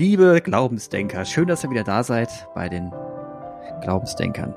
[0.00, 2.90] Liebe Glaubensdenker, schön, dass ihr wieder da seid bei den
[3.82, 4.54] Glaubensdenkern.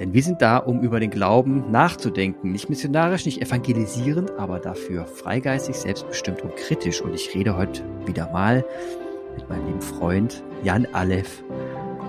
[0.00, 2.50] Denn wir sind da, um über den Glauben nachzudenken.
[2.50, 7.00] Nicht missionarisch, nicht evangelisierend, aber dafür freigeistig, selbstbestimmt und kritisch.
[7.00, 8.64] Und ich rede heute wieder mal
[9.36, 11.44] mit meinem lieben Freund Jan Aleph,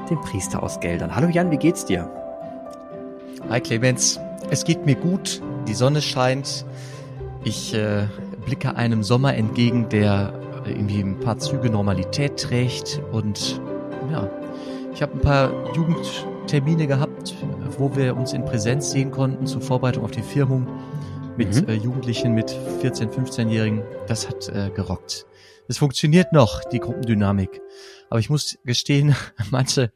[0.09, 1.15] dem Priester aus Geldern.
[1.15, 2.09] Hallo Jan, wie geht's dir?
[3.47, 6.65] Hi Clemens, es geht mir gut, die Sonne scheint.
[7.43, 8.07] Ich äh,
[8.43, 10.33] blicke einem Sommer entgegen, der
[10.69, 13.61] irgendwie ein paar Züge Normalität trägt und
[14.11, 14.29] ja,
[14.93, 17.35] ich habe ein paar Jugendtermine gehabt,
[17.77, 20.67] wo wir uns in Präsenz sehen konnten zur Vorbereitung auf die Firmung
[21.37, 21.69] mit mhm.
[21.69, 23.81] äh, Jugendlichen, mit 14-, 15-Jährigen.
[24.07, 25.25] Das hat äh, gerockt.
[25.69, 27.61] Es funktioniert noch, die Gruppendynamik.
[28.09, 29.15] Aber ich muss gestehen,
[29.51, 29.93] manche,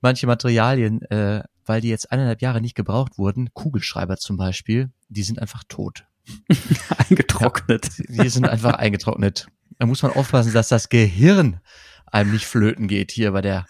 [0.00, 5.22] manche Materialien, äh, weil die jetzt eineinhalb Jahre nicht gebraucht wurden, Kugelschreiber zum Beispiel, die
[5.22, 6.04] sind einfach tot.
[7.08, 7.90] eingetrocknet.
[8.08, 9.48] Ja, die sind einfach eingetrocknet.
[9.80, 11.58] Da muss man aufpassen, dass das Gehirn
[12.04, 13.64] einem nicht flöten geht hier bei der.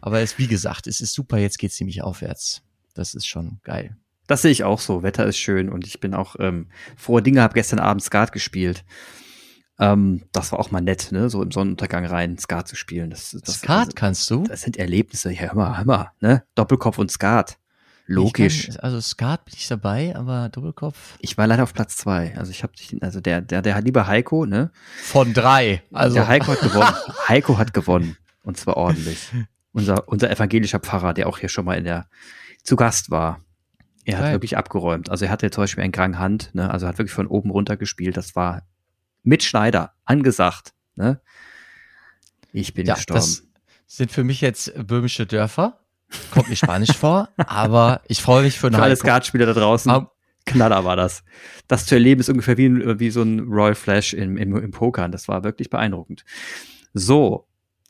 [0.00, 2.62] Aber es, wie gesagt, es ist super, jetzt geht es ziemlich aufwärts.
[2.94, 3.96] Das ist schon geil.
[4.28, 5.02] Das sehe ich auch so.
[5.02, 8.84] Wetter ist schön und ich bin auch ähm, frohe Dinge, habe gestern Abend Skat gespielt.
[9.80, 11.28] Ähm, das war auch mal nett, ne?
[11.28, 13.10] So im Sonnenuntergang rein Skat zu spielen.
[13.10, 14.44] Das, das, Skat also, kannst du?
[14.44, 15.32] Das sind Erlebnisse.
[15.32, 16.44] Ja, hör mal, hör mal, ne?
[16.54, 17.58] Doppelkopf und Skat.
[18.10, 18.68] Logisch.
[18.68, 21.16] Kann, also Skat bin ich dabei, aber Doppelkopf.
[21.18, 22.34] Ich war leider auf Platz zwei.
[22.38, 24.70] Also ich habe also der, der, der hat lieber Heiko, ne?
[25.02, 25.82] Von drei.
[25.92, 26.94] Also der Heiko hat gewonnen.
[27.28, 28.16] Heiko hat gewonnen.
[28.42, 29.28] Und zwar ordentlich.
[29.72, 32.08] Unser, unser evangelischer Pfarrer, der auch hier schon mal in der
[32.64, 33.40] zu Gast war.
[34.06, 34.32] Er hat Geil.
[34.32, 35.10] wirklich abgeräumt.
[35.10, 36.70] Also er hatte zum Beispiel einen Krang Hand, ne?
[36.70, 38.16] Also hat wirklich von oben runter gespielt.
[38.16, 38.62] Das war
[39.22, 41.20] mit Schneider angesagt, ne?
[42.52, 43.20] Ich bin ja, gestorben.
[43.20, 43.42] Das
[43.86, 45.78] sind für mich jetzt böhmische Dörfer.
[46.30, 49.92] Kommt mir Spanisch vor, aber ich freue mich für, für alle Skatspieler da draußen.
[49.92, 50.08] Um,
[50.46, 51.24] Knaller war das.
[51.66, 55.12] Das zu erleben ist ungefähr wie, wie so ein Royal Flash im, im, im Pokern.
[55.12, 56.24] Das war wirklich beeindruckend.
[56.94, 57.46] So,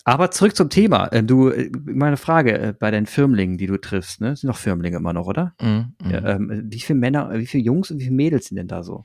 [0.08, 1.06] aber zurück zum Thema.
[1.08, 4.35] Äh, du, äh, meine Frage äh, bei deinen Firmlingen, die du triffst, ne?
[4.35, 5.55] Sind noch Firmlinge immer noch, oder?
[5.61, 6.11] Mm, mm.
[6.11, 8.83] Ja, ähm, wie viele Männer, wie viele Jungs und wie viele Mädels sind denn da
[8.83, 9.05] so?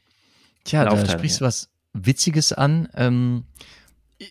[0.64, 2.88] Tja, da sprichst du was Witziges an.
[2.96, 3.44] Ähm,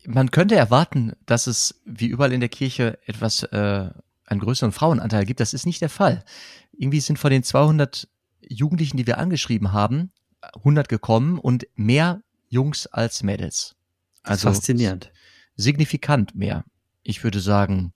[0.07, 3.91] man könnte erwarten, dass es wie überall in der Kirche etwas äh,
[4.33, 5.41] einen größeren Frauenanteil gibt.
[5.41, 6.25] Das ist nicht der Fall.
[6.73, 8.09] Irgendwie sind von den 200
[8.49, 10.11] Jugendlichen, die wir angeschrieben haben,
[10.57, 13.77] 100 gekommen und mehr Jungs als Mädels.
[14.23, 15.13] Also faszinierend.
[15.57, 16.65] Signifikant mehr.
[17.03, 17.93] Ich würde sagen,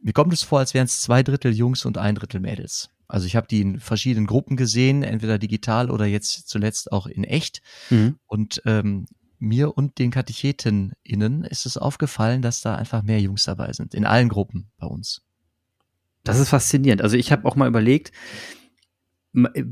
[0.00, 2.90] mir kommt es vor, als wären es zwei Drittel Jungs und ein Drittel Mädels.
[3.08, 7.24] Also ich habe die in verschiedenen Gruppen gesehen, entweder digital oder jetzt zuletzt auch in
[7.24, 7.62] echt.
[7.90, 8.18] Mhm.
[8.26, 9.06] Und ähm,
[9.44, 13.94] mir und den KatechetInnen ist es aufgefallen, dass da einfach mehr Jungs dabei sind.
[13.94, 15.22] In allen Gruppen bei uns.
[16.24, 17.02] Das ist faszinierend.
[17.02, 18.12] Also ich habe auch mal überlegt,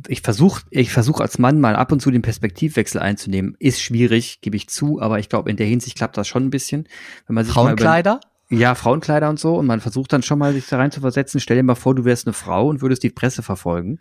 [0.09, 3.57] ich versuche ich versuch als Mann mal ab und zu den Perspektivwechsel einzunehmen.
[3.59, 6.51] Ist schwierig, gebe ich zu, aber ich glaube, in der Hinsicht klappt das schon ein
[6.51, 6.89] bisschen.
[7.27, 8.21] Wenn man sich Frauenkleider?
[8.53, 9.57] ja, Frauenkleider und so.
[9.57, 11.41] Und man versucht dann schon mal, sich da rein zu versetzen.
[11.41, 14.01] Stell dir mal vor, du wärst eine Frau und würdest die Presse verfolgen.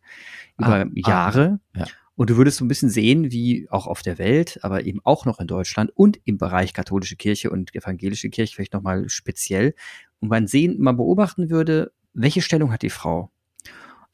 [0.58, 1.60] Über ah, Jahre.
[1.74, 1.86] Ah, ja.
[2.22, 5.26] Und du würdest so ein bisschen sehen, wie auch auf der Welt, aber eben auch
[5.26, 9.74] noch in Deutschland und im Bereich katholische Kirche und evangelische Kirche vielleicht nochmal speziell.
[10.20, 13.32] Und man sehen, man beobachten würde, welche Stellung hat die Frau?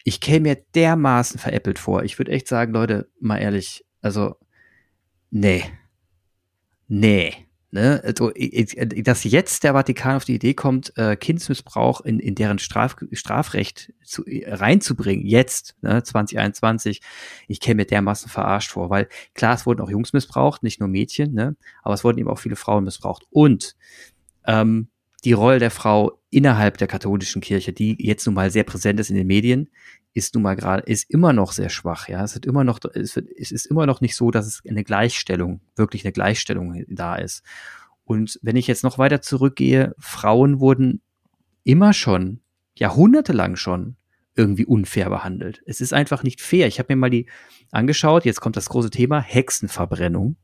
[0.06, 2.04] Ich käme mir dermaßen veräppelt vor.
[2.04, 4.38] Ich würde echt sagen, Leute, mal ehrlich, also,
[5.30, 5.66] nee.
[6.88, 7.47] Nee.
[7.70, 8.02] Ne?
[8.04, 12.96] Also, dass jetzt der Vatikan auf die Idee kommt, äh, Kindsmissbrauch in, in deren Straf,
[13.12, 17.02] Strafrecht zu, reinzubringen, jetzt, ne, 2021,
[17.50, 20.88] ich käme mir dermaßen verarscht vor, weil klar, es wurden auch Jungs missbraucht, nicht nur
[20.88, 21.58] Mädchen, ne?
[21.84, 23.28] aber es wurden eben auch viele Frauen missbraucht.
[23.32, 23.76] Und
[24.46, 24.88] ähm,
[25.26, 29.10] die Rolle der Frau innerhalb der katholischen Kirche, die jetzt nun mal sehr präsent ist
[29.10, 29.70] in den Medien,
[30.14, 32.24] ist nun mal gerade, ist immer noch sehr schwach, ja.
[32.24, 34.84] Es wird immer noch, es, wird, es ist immer noch nicht so, dass es eine
[34.84, 37.44] Gleichstellung, wirklich eine Gleichstellung da ist.
[38.04, 41.02] Und wenn ich jetzt noch weiter zurückgehe, Frauen wurden
[41.64, 42.40] immer schon,
[42.76, 43.96] jahrhundertelang schon,
[44.36, 45.62] irgendwie unfair behandelt.
[45.66, 46.68] Es ist einfach nicht fair.
[46.68, 47.26] Ich habe mir mal die
[47.72, 50.38] angeschaut, jetzt kommt das große Thema Hexenverbrennung.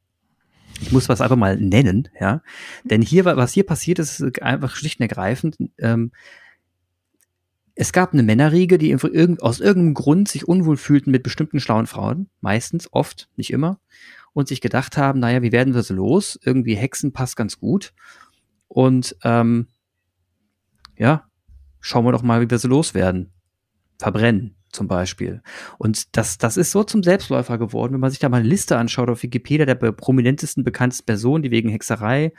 [0.81, 2.41] Ich muss was einfach mal nennen, ja.
[2.83, 6.11] Denn hier, was hier passiert ist, ist einfach schlicht und ergreifend, ähm,
[7.75, 12.29] es gab eine Männerriege, die aus irgendeinem Grund sich unwohl fühlten mit bestimmten schlauen Frauen,
[12.39, 13.79] meistens, oft, nicht immer,
[14.33, 16.39] und sich gedacht haben, naja, wie werden wir so los?
[16.43, 17.93] Irgendwie Hexen passt ganz gut.
[18.67, 19.67] Und ähm,
[20.97, 21.27] ja,
[21.79, 23.31] schauen wir doch mal, wie wir so loswerden.
[23.97, 25.41] Verbrennen zum Beispiel.
[25.77, 28.77] Und das, das ist so zum Selbstläufer geworden, wenn man sich da mal eine Liste
[28.77, 32.33] anschaut auf Wikipedia der prominentesten, bekanntesten Personen, die wegen Hexerei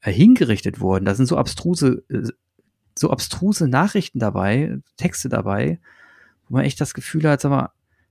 [0.00, 1.04] äh, hingerichtet wurden.
[1.04, 2.28] Da sind so abstruse äh,
[3.00, 5.80] so abstruse Nachrichten dabei, Texte dabei,
[6.46, 7.70] wo man echt das Gefühl hat, sag mal,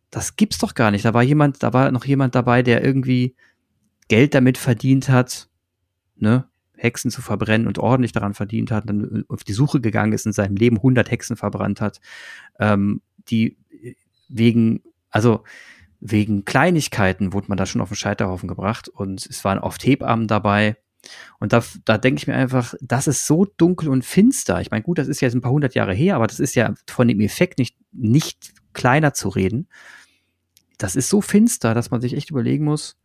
[0.09, 1.06] das gibt's doch gar nicht.
[1.06, 3.35] Da war jemand, da war noch jemand dabei, der irgendwie
[4.07, 5.50] Geld damit verdient hat,
[6.15, 6.45] ne?
[6.75, 10.31] Hexen zu verbrennen und ordentlich daran verdient hat, dann auf die Suche gegangen ist, in
[10.31, 12.00] seinem Leben 100 Hexen verbrannt hat,
[12.57, 13.57] ähm, die
[14.27, 15.43] wegen, also
[15.99, 20.27] wegen Kleinigkeiten wurde man da schon auf den Scheiterhaufen gebracht und es waren oft Hebammen
[20.27, 20.77] dabei.
[21.39, 24.59] Und da, da denke ich mir einfach, das ist so dunkel und finster.
[24.61, 26.73] Ich meine, gut, das ist jetzt ein paar hundert Jahre her, aber das ist ja
[26.87, 29.67] von dem Effekt nicht, nicht kleiner zu reden.
[30.77, 32.97] Das ist so finster, dass man sich echt überlegen muss,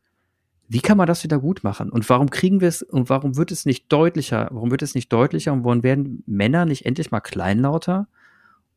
[0.68, 1.90] wie kann man das wieder gut machen?
[1.90, 4.48] Und warum kriegen wir es und warum wird es nicht deutlicher?
[4.50, 8.08] Warum wird es nicht deutlicher und warum werden Männer nicht endlich mal kleinlauter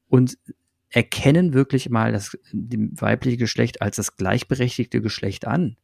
[0.09, 0.37] und
[0.89, 5.77] erkennen wirklich mal das weibliche Geschlecht als das gleichberechtigte Geschlecht an.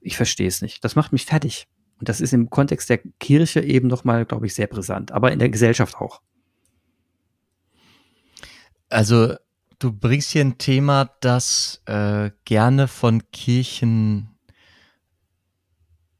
[0.00, 0.84] Ich verstehe es nicht.
[0.84, 1.66] Das macht mich fertig.
[1.98, 5.38] Und das ist im Kontext der Kirche eben nochmal, glaube ich, sehr brisant, aber in
[5.38, 6.20] der Gesellschaft auch.
[8.88, 9.34] Also
[9.78, 14.35] du bringst hier ein Thema, das äh, gerne von Kirchen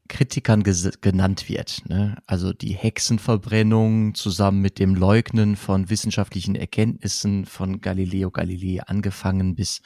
[0.07, 1.87] Kritikern genannt wird.
[1.87, 2.17] Ne?
[2.25, 9.81] Also die Hexenverbrennung zusammen mit dem Leugnen von wissenschaftlichen Erkenntnissen von Galileo Galilei angefangen bis,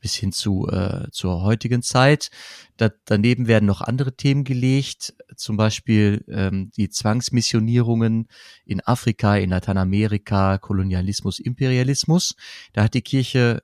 [0.00, 2.30] bis hin zu äh, zur heutigen Zeit.
[2.76, 8.28] Da, daneben werden noch andere Themen gelegt, zum Beispiel ähm, die Zwangsmissionierungen
[8.64, 12.34] in Afrika, in Lateinamerika, Kolonialismus, Imperialismus.
[12.72, 13.62] Da hat die Kirche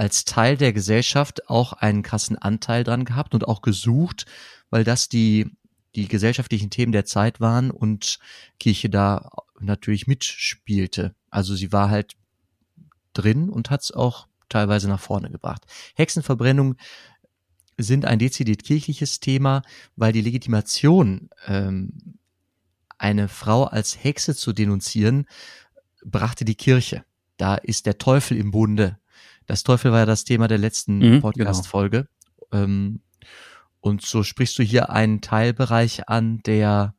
[0.00, 4.24] als Teil der Gesellschaft auch einen krassen Anteil dran gehabt und auch gesucht,
[4.70, 5.50] weil das die,
[5.94, 8.18] die gesellschaftlichen Themen der Zeit waren und
[8.58, 9.30] Kirche da
[9.60, 11.14] natürlich mitspielte.
[11.30, 12.16] Also sie war halt
[13.12, 15.64] drin und hat es auch teilweise nach vorne gebracht.
[15.94, 16.76] Hexenverbrennung
[17.76, 19.62] sind ein dezidiert kirchliches Thema,
[19.96, 22.18] weil die Legitimation, ähm,
[22.98, 25.26] eine Frau als Hexe zu denunzieren,
[26.04, 27.04] brachte die Kirche.
[27.38, 28.98] Da ist der Teufel im Bunde.
[29.46, 31.20] Das Teufel war ja das Thema der letzten mhm, genau.
[31.20, 32.08] Podcast-Folge.
[32.50, 32.64] Genau.
[32.64, 33.00] Ähm,
[33.80, 36.94] und so sprichst du hier einen Teilbereich an, der,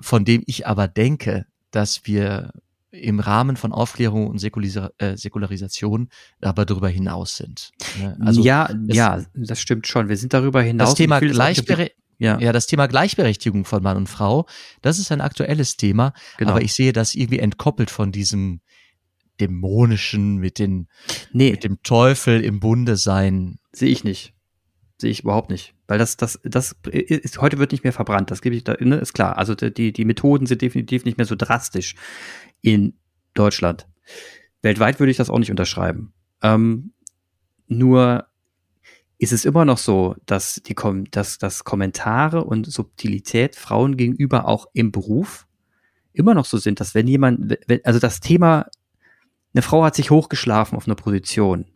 [0.00, 2.52] von dem ich aber denke, dass wir
[2.90, 6.08] im Rahmen von Aufklärung und Säkularisa äh, Säkularisation
[6.40, 7.70] aber darüber hinaus sind.
[8.00, 8.16] Ne?
[8.20, 10.08] Also ja, ja, das stimmt schon.
[10.08, 10.90] Wir sind darüber hinaus.
[10.90, 12.02] Das Thema Gleichberechtigung.
[12.20, 12.36] Ja.
[12.40, 14.46] ja, das Thema Gleichberechtigung von Mann und Frau,
[14.82, 16.50] das ist ein aktuelles Thema, genau.
[16.50, 18.60] aber ich sehe das irgendwie entkoppelt von diesem
[19.40, 20.88] dämonischen, mit, den,
[21.32, 21.52] nee.
[21.52, 23.60] mit dem Teufel im Bunde sein.
[23.72, 24.34] Sehe ich nicht.
[25.00, 25.74] Sehe ich überhaupt nicht.
[25.86, 28.96] Weil das, das, das ist, heute wird nicht mehr verbrannt, das gebe ich da, ne,
[28.96, 29.38] ist klar.
[29.38, 31.94] Also die, die Methoden sind definitiv nicht mehr so drastisch
[32.60, 32.94] in
[33.34, 33.86] Deutschland.
[34.62, 36.12] Weltweit würde ich das auch nicht unterschreiben.
[36.42, 36.92] Ähm,
[37.68, 38.26] nur
[39.18, 40.74] ist es immer noch so, dass die,
[41.10, 45.46] dass, dass Kommentare und Subtilität Frauen gegenüber auch im Beruf
[46.12, 48.66] immer noch so sind, dass wenn jemand, also das Thema,
[49.54, 51.66] eine Frau hat sich hochgeschlafen auf einer Position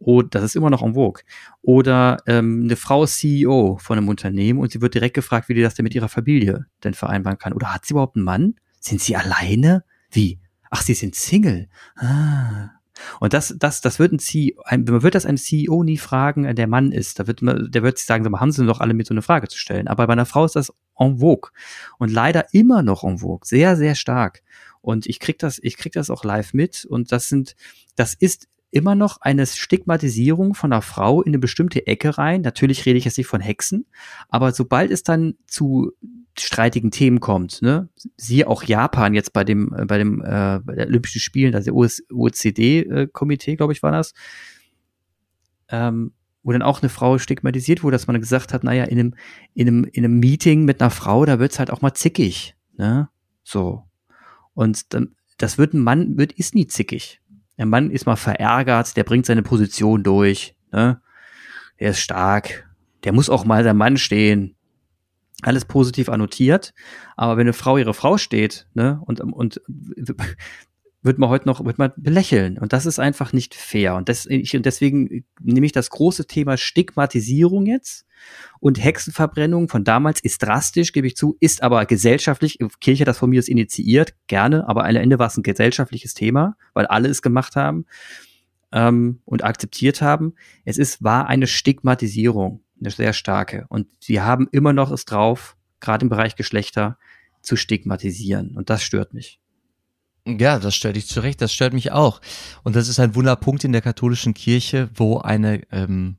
[0.00, 1.22] Oh, das ist immer noch en vogue.
[1.62, 5.54] Oder ähm, eine Frau ist CEO von einem Unternehmen und sie wird direkt gefragt, wie
[5.54, 7.52] die das denn mit ihrer Familie denn vereinbaren kann.
[7.52, 8.54] Oder hat sie überhaupt einen Mann?
[8.80, 9.84] Sind sie alleine?
[10.10, 10.38] Wie?
[10.70, 11.68] Ach, sie sind Single.
[11.96, 12.70] Ah.
[13.20, 16.54] Und das, das, das wird ein CEO, man wird das einem CEO nie fragen, äh,
[16.54, 17.18] der Mann ist.
[17.18, 19.48] Da wird man, der wird sich sagen, haben sie doch alle mit so eine Frage
[19.48, 19.88] zu stellen.
[19.88, 21.50] Aber bei einer Frau ist das en vogue.
[21.98, 23.46] Und leider immer noch en vogue.
[23.46, 24.42] Sehr, sehr stark.
[24.80, 26.84] Und ich krieg das, ich krieg das auch live mit.
[26.84, 27.56] Und das sind,
[27.96, 32.42] das ist immer noch eine Stigmatisierung von einer Frau in eine bestimmte Ecke rein.
[32.42, 33.86] Natürlich rede ich jetzt nicht von Hexen,
[34.28, 35.92] aber sobald es dann zu
[36.38, 40.74] streitigen Themen kommt, ne, siehe auch Japan jetzt bei dem äh, bei dem äh, bei
[40.74, 44.12] der Olympischen Spielen, also OECD-Komitee, äh, glaube ich, war das,
[45.68, 49.14] ähm, wo dann auch eine Frau stigmatisiert wurde, dass man gesagt hat, naja, in einem
[49.54, 53.08] in einem in einem Meeting mit einer Frau, da wird's halt auch mal zickig, ne,
[53.42, 53.84] so
[54.54, 57.20] und dann das wird ein Mann wird ist nie zickig
[57.58, 61.00] der Mann ist mal verärgert, der bringt seine Position durch, ne?
[61.80, 62.68] Der ist stark,
[63.04, 64.56] der muss auch mal sein Mann stehen.
[65.42, 66.74] Alles positiv annotiert,
[67.16, 69.60] aber wenn eine Frau ihre Frau steht, ne, und, und
[71.02, 74.26] wird man heute noch wird man belächeln und das ist einfach nicht fair und, das,
[74.26, 78.04] ich, und deswegen nehme ich das große Thema Stigmatisierung jetzt
[78.60, 83.18] und Hexenverbrennung von damals ist drastisch, gebe ich zu, ist aber gesellschaftlich, Kirche hat das
[83.18, 87.08] von mir aus initiiert, gerne, aber am Ende war es ein gesellschaftliches Thema, weil alle
[87.08, 87.86] es gemacht haben
[88.72, 90.34] ähm, und akzeptiert haben.
[90.64, 93.66] Es ist, war eine Stigmatisierung, eine sehr starke.
[93.68, 96.98] Und sie haben immer noch es drauf, gerade im Bereich Geschlechter,
[97.40, 98.56] zu stigmatisieren.
[98.56, 99.40] Und das stört mich.
[100.38, 102.20] Ja, das stört dich zurecht, das stört mich auch.
[102.62, 106.18] Und das ist ein Wunderpunkt in der katholischen Kirche, wo eine ähm,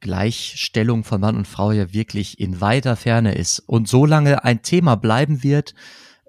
[0.00, 4.96] Gleichstellung von Mann und Frau ja wirklich in weiter Ferne ist und solange ein Thema
[4.96, 5.74] bleiben wird,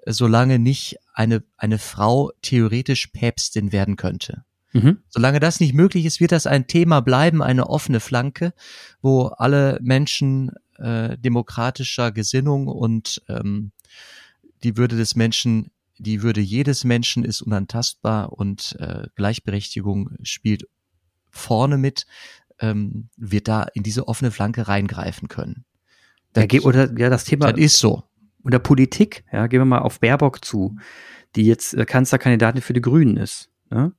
[0.06, 4.44] solange nicht eine, eine Frau theoretisch Päpstin werden könnte.
[4.72, 4.98] Mhm.
[5.08, 8.54] Solange das nicht möglich ist, wird das ein Thema bleiben, eine offene Flanke,
[9.00, 13.72] wo alle Menschen äh, demokratischer Gesinnung und ähm,
[14.64, 15.70] die Würde des Menschen,
[16.02, 20.68] die Würde jedes Menschen ist unantastbar und äh, Gleichberechtigung spielt
[21.30, 22.06] vorne mit,
[22.60, 25.64] ähm, wird da in diese offene Flanke reingreifen können.
[26.32, 28.02] Das, ja, oder ja, das Thema das ist so.
[28.42, 30.76] Und der Politik, ja, gehen wir mal auf Baerbock zu,
[31.36, 33.50] die jetzt äh, Kanzlerkandidatin für die Grünen ist.
[33.70, 33.92] Ne?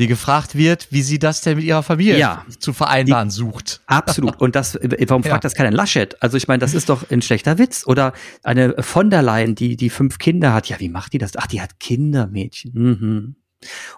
[0.00, 3.82] Die gefragt wird, wie sie das denn mit ihrer Familie ja, zu vereinbaren die, sucht.
[3.86, 4.40] Absolut.
[4.40, 5.48] Und das, warum fragt ja.
[5.48, 6.20] das keiner Laschet?
[6.22, 7.86] Also ich meine, das ist doch ein schlechter Witz.
[7.86, 10.68] Oder eine von der Leyen, die, die fünf Kinder hat.
[10.68, 11.36] Ja, wie macht die das?
[11.36, 12.72] Ach, die hat Kindermädchen.
[12.74, 13.36] Mhm.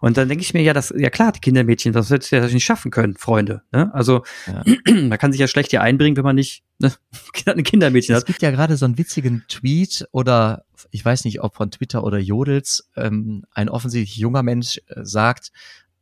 [0.00, 2.64] Und dann denke ich mir, ja, das, ja klar, die Kindermädchen, das hätte ja nicht
[2.64, 3.62] schaffen können, Freunde.
[3.70, 3.94] Ne?
[3.94, 4.64] Also ja.
[4.92, 6.92] man kann sich ja schlecht hier einbringen, wenn man nicht ne,
[7.46, 8.22] ein Kindermädchen hat.
[8.22, 12.02] Es gibt ja gerade so einen witzigen Tweet oder ich weiß nicht, ob von Twitter
[12.02, 15.52] oder Jodels, ähm, ein offensichtlich junger Mensch äh, sagt,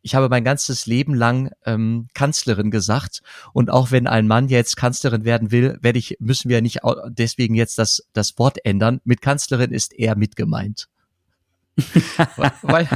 [0.02, 3.20] ich habe mein ganzes Leben lang ähm, Kanzlerin gesagt
[3.52, 7.54] und auch wenn ein Mann jetzt Kanzlerin werden will, werde ich müssen wir nicht deswegen
[7.54, 9.00] jetzt das das Wort ändern.
[9.04, 10.88] Mit Kanzlerin ist er mitgemeint.
[12.36, 12.88] weil, weil,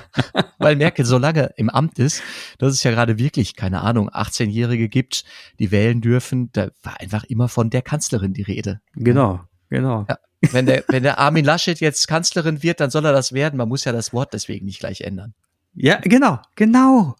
[0.58, 2.22] weil Merkel so lange im Amt ist,
[2.58, 5.24] dass es ja gerade wirklich, keine Ahnung, 18-Jährige gibt,
[5.58, 6.50] die wählen dürfen.
[6.52, 8.80] Da war einfach immer von der Kanzlerin die Rede.
[8.94, 10.06] Genau, genau.
[10.08, 10.18] Ja,
[10.52, 13.56] wenn, der, wenn der Armin Laschet jetzt Kanzlerin wird, dann soll er das werden.
[13.56, 15.34] Man muss ja das Wort deswegen nicht gleich ändern.
[15.74, 17.16] Ja, genau, genau.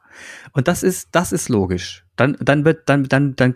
[0.52, 2.04] Und das ist, das ist logisch.
[2.16, 3.54] Dann, dann wird, dann, dann, dann,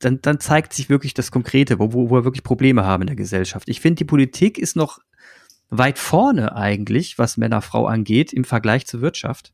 [0.00, 3.16] dann, dann zeigt sich wirklich das Konkrete, wo, wo wir wirklich Probleme haben in der
[3.16, 3.68] Gesellschaft.
[3.68, 4.98] Ich finde, die Politik ist noch
[5.68, 9.52] weit vorne eigentlich, was Männer-Frau angeht, im Vergleich zur Wirtschaft.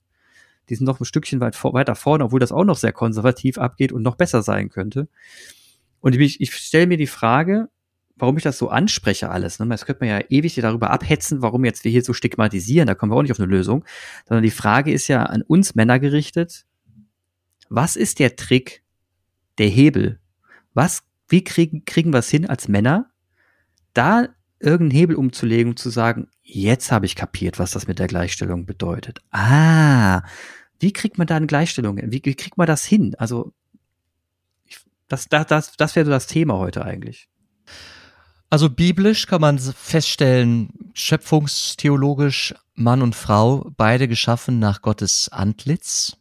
[0.68, 3.58] Die sind noch ein Stückchen weit vor, weiter vorne, obwohl das auch noch sehr konservativ
[3.58, 5.08] abgeht und noch besser sein könnte.
[6.00, 7.68] Und ich, ich stelle mir die Frage,
[8.16, 9.58] warum ich das so anspreche alles.
[9.58, 9.66] Ne?
[9.68, 12.86] Das könnte man ja ewig darüber abhetzen, warum jetzt wir hier so stigmatisieren.
[12.86, 13.84] Da kommen wir auch nicht auf eine Lösung.
[14.26, 16.64] Sondern die Frage ist ja an uns Männer gerichtet.
[17.68, 18.82] Was ist der Trick,
[19.58, 20.18] der Hebel?
[20.72, 23.10] Was, wie kriegen, kriegen wir es hin als Männer,
[23.92, 24.28] da
[24.60, 28.64] irgendeinen Hebel umzulegen und zu sagen, jetzt habe ich kapiert, was das mit der Gleichstellung
[28.64, 29.20] bedeutet.
[29.30, 30.22] Ah,
[30.80, 31.98] wie kriegt man da eine Gleichstellung?
[31.98, 33.14] Wie, wie kriegt man das hin?
[33.18, 33.52] Also,
[35.08, 37.28] das, das, das, das wäre so das Thema heute eigentlich.
[38.48, 46.16] Also biblisch kann man feststellen, schöpfungstheologisch Mann und Frau, beide geschaffen nach Gottes Antlitz.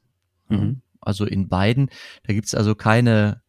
[0.49, 0.81] Mhm.
[1.01, 1.89] Also in beiden.
[2.23, 3.41] Da gibt's also keine,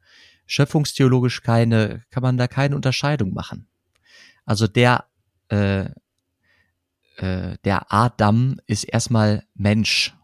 [0.46, 3.66] schöpfungstheologisch keine, kann man da keine Unterscheidung machen.
[4.44, 5.06] Also der,
[5.48, 5.86] äh,
[7.16, 10.14] äh, der Adam ist erstmal Mensch.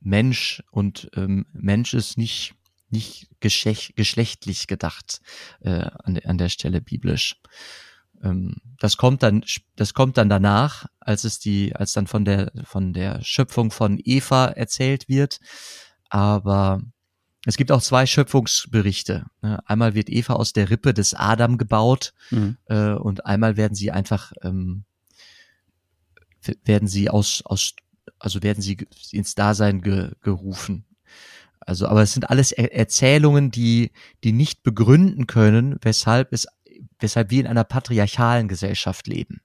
[0.00, 2.54] Mensch und ähm, Mensch ist nicht
[2.92, 5.20] nicht geschlecht, geschlechtlich gedacht
[5.60, 5.70] äh,
[6.04, 7.40] an, an der Stelle biblisch.
[8.22, 9.44] Ähm, das kommt dann,
[9.76, 14.00] das kommt dann danach, als es die, als dann von der von der Schöpfung von
[14.02, 15.40] Eva erzählt wird.
[16.08, 16.82] Aber
[17.44, 19.26] es gibt auch zwei Schöpfungsberichte.
[19.40, 19.58] Ne?
[19.66, 22.56] Einmal wird Eva aus der Rippe des Adam gebaut mhm.
[22.66, 24.84] äh, und einmal werden sie einfach ähm,
[26.64, 27.74] werden sie aus aus
[28.18, 28.78] also werden sie
[29.10, 30.84] ins Dasein ge, gerufen.
[31.66, 33.92] Also, aber es sind alles er Erzählungen, die,
[34.24, 36.46] die nicht begründen können, weshalb es,
[36.98, 39.40] weshalb wir in einer patriarchalen Gesellschaft leben.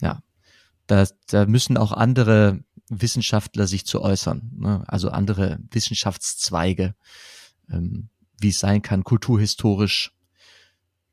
[0.00, 0.22] Ja.
[0.86, 4.84] Da, da müssen auch andere Wissenschaftler sich zu äußern, ne?
[4.86, 6.94] also andere Wissenschaftszweige,
[7.70, 10.12] ähm, wie es sein kann, kulturhistorisch.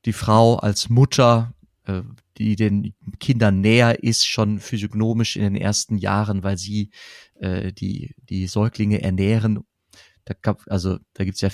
[0.06, 1.54] Die Frau als Mutter,
[2.38, 6.92] die den Kindern näher ist, schon physiognomisch in den ersten Jahren, weil sie
[7.40, 9.60] äh, die, die Säuglinge ernähren.
[10.26, 11.50] Da gab, also da gibt's ja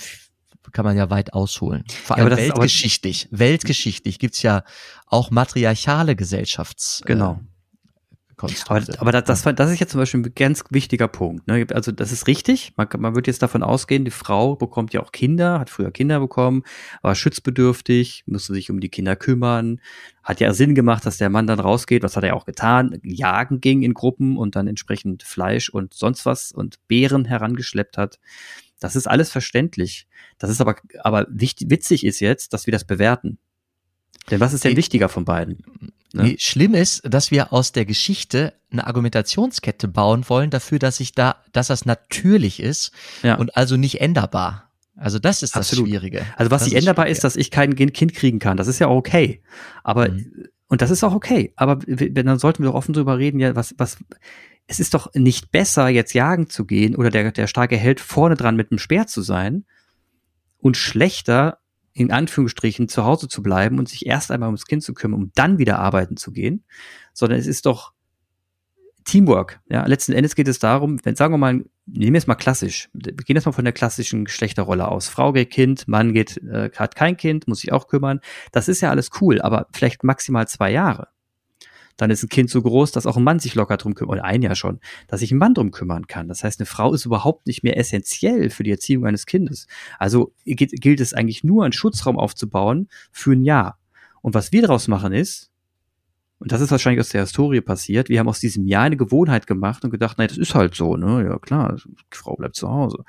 [0.72, 1.84] kann man ja weit ausholen.
[1.88, 3.28] Vor allem ja, weltgeschichtlich.
[3.30, 4.64] Weltgeschichtlich gibt's ja
[5.06, 7.02] auch matriarchale Gesellschafts.
[7.06, 7.32] Genau.
[7.32, 7.57] Äh,
[8.38, 8.92] Konstrukte.
[8.94, 11.46] Aber, aber das, das, das ist jetzt zum Beispiel ein ganz wichtiger Punkt.
[11.46, 11.66] Ne?
[11.72, 12.72] Also das ist richtig.
[12.76, 16.20] Man, man wird jetzt davon ausgehen, die Frau bekommt ja auch Kinder, hat früher Kinder
[16.20, 16.62] bekommen,
[17.02, 19.80] war schutzbedürftig, musste sich um die Kinder kümmern.
[20.22, 23.60] Hat ja Sinn gemacht, dass der Mann dann rausgeht, was hat er auch getan, jagen
[23.60, 28.18] ging in Gruppen und dann entsprechend Fleisch und sonst was und Beeren herangeschleppt hat.
[28.80, 30.06] Das ist alles verständlich.
[30.38, 33.38] Das ist aber, aber wichtig, witzig ist jetzt, dass wir das bewerten.
[34.30, 35.64] Denn was ist denn wichtiger von beiden?
[36.12, 36.22] Ne?
[36.22, 41.12] Nee, schlimm ist, dass wir aus der Geschichte eine Argumentationskette bauen wollen dafür, dass ich
[41.12, 43.36] da, dass das natürlich ist ja.
[43.36, 44.70] und also nicht änderbar.
[44.96, 45.88] Also das ist das Absolut.
[45.88, 46.24] Schwierige.
[46.36, 48.56] Also was nicht änderbar ist, dass ich kein Kind kriegen kann.
[48.56, 49.42] Das ist ja okay.
[49.84, 50.48] Aber mhm.
[50.66, 51.52] und das ist auch okay.
[51.56, 53.38] Aber dann sollten wir doch offen drüber reden.
[53.38, 53.98] Ja, was was
[54.66, 58.34] es ist doch nicht besser, jetzt jagen zu gehen oder der der starke Held vorne
[58.34, 59.64] dran mit einem Speer zu sein
[60.58, 61.58] und schlechter
[62.00, 65.32] in Anführungsstrichen zu Hause zu bleiben und sich erst einmal ums Kind zu kümmern, um
[65.34, 66.64] dann wieder arbeiten zu gehen,
[67.12, 67.92] sondern es ist doch
[69.04, 69.60] Teamwork.
[69.70, 72.90] Ja, letzten Endes geht es darum, wenn sagen wir mal nehmen wir es mal klassisch.
[72.92, 75.08] Wir gehen jetzt mal von der klassischen Geschlechterrolle aus.
[75.08, 78.20] Frau geht Kind, Mann geht, äh, hat kein Kind, muss sich auch kümmern.
[78.52, 81.08] Das ist ja alles cool, aber vielleicht maximal zwei Jahre.
[81.98, 84.24] Dann ist ein Kind so groß, dass auch ein Mann sich locker drum kümmert, oder
[84.24, 86.28] ein Jahr schon, dass sich ein Mann drum kümmern kann.
[86.28, 89.66] Das heißt, eine Frau ist überhaupt nicht mehr essentiell für die Erziehung eines Kindes.
[89.98, 93.78] Also gilt es eigentlich nur, einen Schutzraum aufzubauen für ein Jahr.
[94.22, 95.50] Und was wir daraus machen ist,
[96.40, 98.08] und das ist wahrscheinlich aus der Historie passiert.
[98.08, 100.96] Wir haben aus diesem Jahr eine Gewohnheit gemacht und gedacht, naja, das ist halt so,
[100.96, 101.24] ne?
[101.24, 103.04] Ja, klar, die Frau bleibt zu Hause.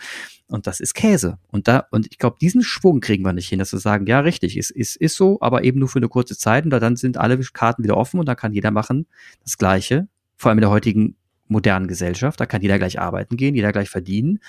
[0.48, 1.38] Und das ist Käse.
[1.48, 4.22] Und da, und ich glaube, diesen Schwung kriegen wir nicht hin, dass wir sagen, ja,
[4.22, 7.18] richtig, ist, ist, ist so, aber eben nur für eine kurze Zeit und dann sind
[7.18, 9.06] alle Karten wieder offen und da kann jeder machen
[9.44, 10.08] das Gleiche.
[10.36, 11.16] Vor allem in der heutigen
[11.48, 12.40] modernen Gesellschaft.
[12.40, 14.40] Da kann jeder gleich arbeiten gehen, jeder gleich verdienen.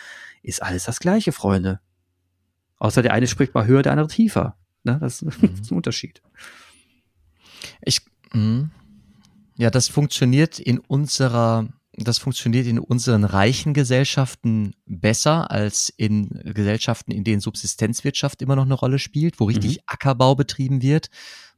[0.42, 1.80] Ist alles das Gleiche, Freunde.
[2.78, 4.56] Außer der eine spricht mal höher, der andere tiefer.
[4.84, 4.98] Ne?
[5.00, 5.30] Das, mhm.
[5.42, 6.22] das ist ein Unterschied.
[7.82, 8.00] Ich
[8.32, 8.70] Mhm.
[9.56, 17.12] Ja, das funktioniert in unserer, das funktioniert in unseren reichen Gesellschaften besser als in Gesellschaften,
[17.12, 19.82] in denen Subsistenzwirtschaft immer noch eine Rolle spielt, wo richtig mhm.
[19.86, 21.10] Ackerbau betrieben wird,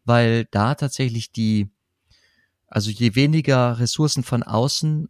[0.05, 1.69] weil da tatsächlich die,
[2.67, 5.09] also je weniger Ressourcen von außen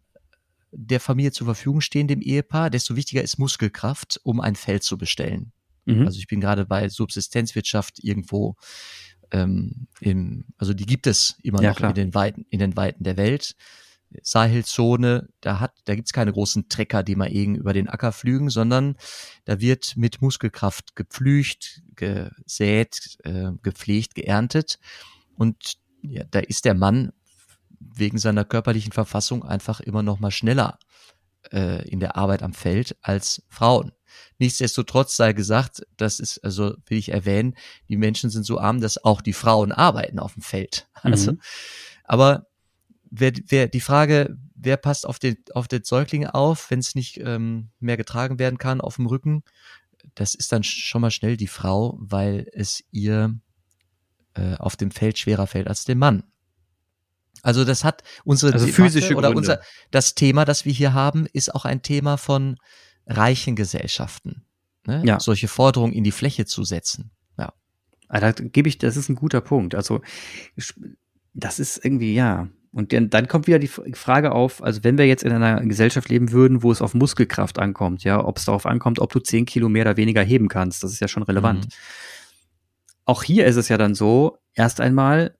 [0.71, 4.97] der Familie zur Verfügung stehen, dem Ehepaar, desto wichtiger ist Muskelkraft, um ein Feld zu
[4.97, 5.51] bestellen.
[5.85, 6.05] Mhm.
[6.05, 8.55] Also ich bin gerade bei Subsistenzwirtschaft irgendwo
[9.33, 11.89] ähm, im, also die gibt es immer ja, noch klar.
[11.89, 13.55] in den Weiten, in den Weiten der Welt.
[14.21, 18.51] Sahelzone, da hat, da gibt's keine großen Trecker, die mal eben über den Acker flügen,
[18.51, 18.95] sondern
[19.45, 24.77] da wird mit Muskelkraft gepflügt, gesät, äh, gepflegt, geerntet.
[25.35, 27.11] Und ja, da ist der Mann
[27.79, 30.77] wegen seiner körperlichen Verfassung einfach immer noch mal schneller
[31.51, 33.93] äh, in der Arbeit am Feld als Frauen.
[34.39, 37.55] Nichtsdestotrotz sei gesagt, das ist, also will ich erwähnen,
[37.89, 40.87] die Menschen sind so arm, dass auch die Frauen arbeiten auf dem Feld.
[41.03, 41.41] Also, mhm.
[42.05, 42.47] aber
[43.11, 47.19] wer, wer, die Frage, wer passt auf den, auf den Säugling auf, wenn es nicht
[47.21, 49.43] ähm, mehr getragen werden kann auf dem Rücken,
[50.15, 53.37] das ist dann schon mal schnell die Frau, weil es ihr
[54.35, 56.23] äh, auf dem Feld schwerer fällt als dem Mann.
[57.41, 59.59] Also das hat unsere also physische oder unser
[59.91, 62.57] das Thema, das wir hier haben, ist auch ein Thema von
[63.07, 64.43] reichen Gesellschaften,
[64.85, 65.01] ne?
[65.05, 65.19] ja.
[65.19, 67.11] solche Forderungen in die Fläche zu setzen.
[67.37, 67.53] Ja.
[68.07, 69.75] Also da gebe ich, das ist ein guter Punkt.
[69.75, 70.01] Also
[71.33, 72.47] das ist irgendwie, ja.
[72.71, 76.09] Und dann, dann kommt wieder die Frage auf, also wenn wir jetzt in einer Gesellschaft
[76.09, 79.45] leben würden, wo es auf Muskelkraft ankommt, ja, ob es darauf ankommt, ob du zehn
[79.45, 81.65] Kilo mehr oder weniger heben kannst, das ist ja schon relevant.
[81.65, 81.69] Mhm.
[83.05, 85.35] Auch hier ist es ja dann so, erst einmal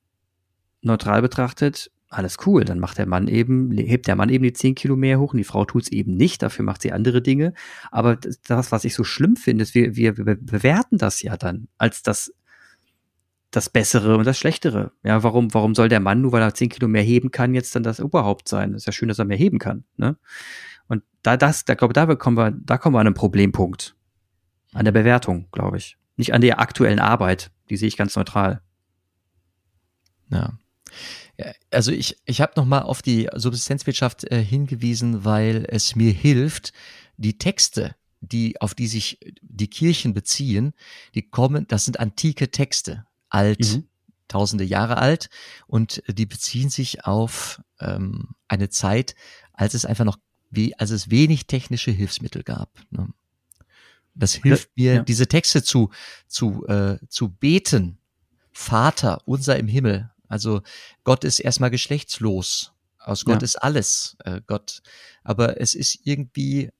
[0.80, 4.74] neutral betrachtet, alles cool, dann macht der Mann eben, hebt der Mann eben die 10
[4.74, 7.52] Kilo mehr hoch und die Frau tut es eben nicht, dafür macht sie andere Dinge.
[7.90, 12.02] Aber das, was ich so schlimm finde, ist, wir, wir bewerten das ja dann als
[12.02, 12.32] das,
[13.50, 14.92] das Bessere und das Schlechtere.
[15.02, 17.74] Ja, warum, warum soll der Mann, nur weil er 10 Kilo mehr heben kann, jetzt
[17.74, 18.72] dann das Oberhaupt sein?
[18.72, 19.84] Das ist ja schön, dass er mehr heben kann.
[19.96, 20.16] Ne?
[20.88, 23.96] Und da, das, da glaube da kommen wir, da kommen wir an einen Problempunkt.
[24.72, 25.96] An der Bewertung, glaube ich.
[26.16, 27.52] Nicht an der aktuellen Arbeit.
[27.70, 28.60] Die sehe ich ganz neutral.
[30.30, 30.54] Ja
[31.70, 36.72] also ich, ich habe nochmal auf die Subsistenzwirtschaft äh, hingewiesen, weil es mir hilft,
[37.16, 40.74] die Texte, die, auf die sich die Kirchen beziehen,
[41.14, 43.84] die kommen, das sind antike Texte, alt, mhm.
[44.28, 45.28] tausende Jahre alt,
[45.66, 49.14] und die beziehen sich auf ähm, eine Zeit,
[49.52, 50.18] als es einfach noch,
[50.50, 52.70] wie, als es wenig technische Hilfsmittel gab.
[52.90, 53.08] Ne?
[54.14, 55.02] Das hilft mir, ja.
[55.02, 55.90] diese Texte zu,
[56.28, 57.98] zu, äh, zu beten.
[58.52, 60.62] Vater, unser im Himmel, also
[61.04, 62.72] Gott ist erstmal geschlechtslos.
[62.98, 63.44] Aus Gott ja.
[63.44, 64.82] ist alles äh, Gott.
[65.22, 66.70] Aber es ist irgendwie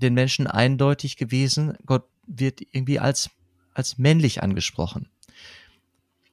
[0.00, 3.30] den Menschen eindeutig gewesen, Gott wird irgendwie als,
[3.74, 5.08] als männlich angesprochen.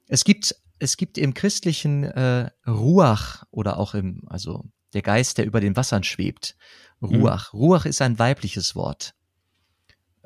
[0.07, 5.45] Es gibt, es gibt im christlichen äh, Ruach oder auch im, also der Geist, der
[5.45, 6.55] über den Wassern schwebt.
[7.01, 7.53] Ruach.
[7.53, 7.59] Mhm.
[7.59, 9.13] Ruach ist ein weibliches Wort.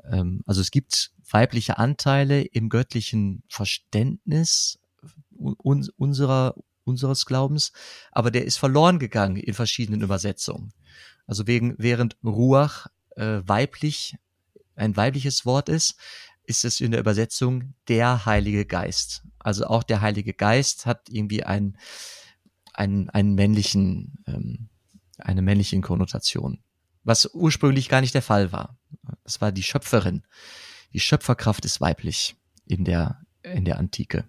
[0.04, 4.78] Ähm, also es gibt weibliche Anteile im göttlichen Verständnis,
[5.42, 7.72] un unserer, unseres Glaubens,
[8.10, 10.72] aber der ist verloren gegangen in verschiedenen Übersetzungen.
[11.26, 14.16] Also wegen, während Ruach äh, weiblich,
[14.74, 15.96] ein weibliches Wort ist,
[16.44, 19.22] ist es in der Übersetzung der Heilige Geist.
[19.38, 21.78] Also auch der Heilige Geist hat irgendwie einen,
[22.74, 24.68] einen, einen männlichen, ähm,
[25.18, 26.62] eine männliche Konnotation.
[27.04, 28.78] Was ursprünglich gar nicht der Fall war.
[29.24, 30.24] Das war die Schöpferin.
[30.92, 34.28] Die Schöpferkraft ist weiblich in der, in der Antike.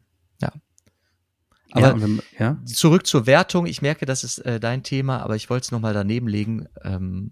[1.73, 2.07] Aber ja,
[2.37, 2.61] ja.
[2.65, 3.65] zurück zur Wertung.
[3.65, 7.31] Ich merke, das ist äh, dein Thema, aber ich wollte es nochmal daneben legen ähm,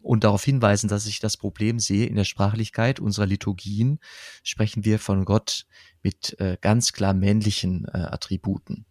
[0.00, 3.98] und darauf hinweisen, dass ich das Problem sehe in der Sprachlichkeit unserer Liturgien.
[4.44, 5.66] Sprechen wir von Gott
[6.04, 8.86] mit äh, ganz klar männlichen äh, Attributen.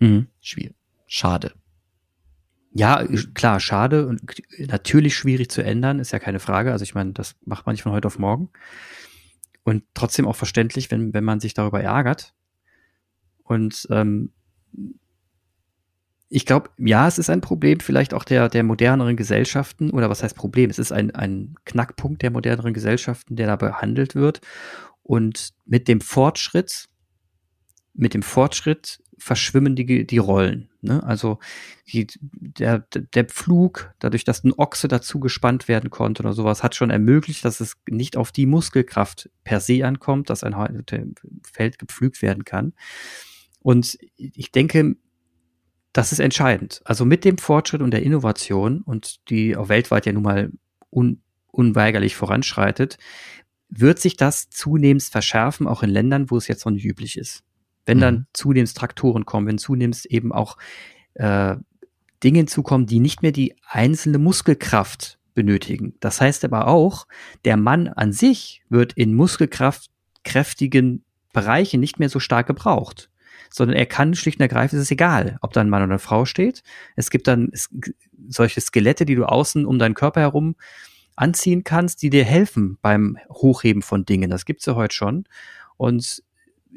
[0.00, 0.26] Mhm.
[0.42, 0.76] Schwierig.
[1.06, 1.54] Schade.
[2.74, 4.22] Ja, klar, schade und
[4.58, 6.72] natürlich schwierig zu ändern, ist ja keine Frage.
[6.72, 8.50] Also ich meine, das macht man nicht von heute auf morgen.
[9.64, 12.34] Und trotzdem auch verständlich, wenn, wenn man sich darüber ärgert.
[13.44, 14.30] Und ähm,
[16.28, 20.22] ich glaube, ja, es ist ein Problem vielleicht auch der, der moderneren Gesellschaften, oder was
[20.22, 20.70] heißt Problem?
[20.70, 24.40] Es ist ein, ein Knackpunkt der moderneren Gesellschaften, der da behandelt wird.
[25.02, 26.86] Und mit dem Fortschritt,
[27.92, 30.70] mit dem Fortschritt verschwimmen die, die Rollen.
[30.80, 31.02] Ne?
[31.02, 31.38] Also
[31.86, 36.74] die, der, der Pflug, dadurch, dass ein Ochse dazu gespannt werden konnte oder sowas, hat
[36.74, 40.56] schon ermöglicht, dass es nicht auf die Muskelkraft per se ankommt, dass ein
[41.44, 42.72] Feld gepflügt werden kann.
[43.62, 44.96] Und ich denke,
[45.92, 46.80] das ist entscheidend.
[46.84, 50.50] Also mit dem Fortschritt und der Innovation und die auch weltweit ja nun mal
[50.90, 52.98] un, unweigerlich voranschreitet,
[53.68, 57.42] wird sich das zunehmend verschärfen, auch in Ländern, wo es jetzt noch nicht üblich ist.
[57.86, 58.26] Wenn dann mhm.
[58.32, 60.56] zunehmend Traktoren kommen, wenn zunehmend eben auch
[61.14, 61.56] äh,
[62.22, 65.94] Dinge hinzukommen, die nicht mehr die einzelne Muskelkraft benötigen.
[66.00, 67.06] Das heißt aber auch,
[67.44, 73.10] der Mann an sich wird in muskelkraftkräftigen Bereichen nicht mehr so stark gebraucht
[73.52, 75.98] sondern er kann schlicht und ergreifend, es ist egal, ob da ein Mann oder eine
[75.98, 76.62] Frau steht.
[76.96, 77.50] Es gibt dann
[78.28, 80.56] solche Skelette, die du außen um deinen Körper herum
[81.16, 84.30] anziehen kannst, die dir helfen beim Hochheben von Dingen.
[84.30, 85.24] Das gibt's ja heute schon.
[85.76, 86.22] Und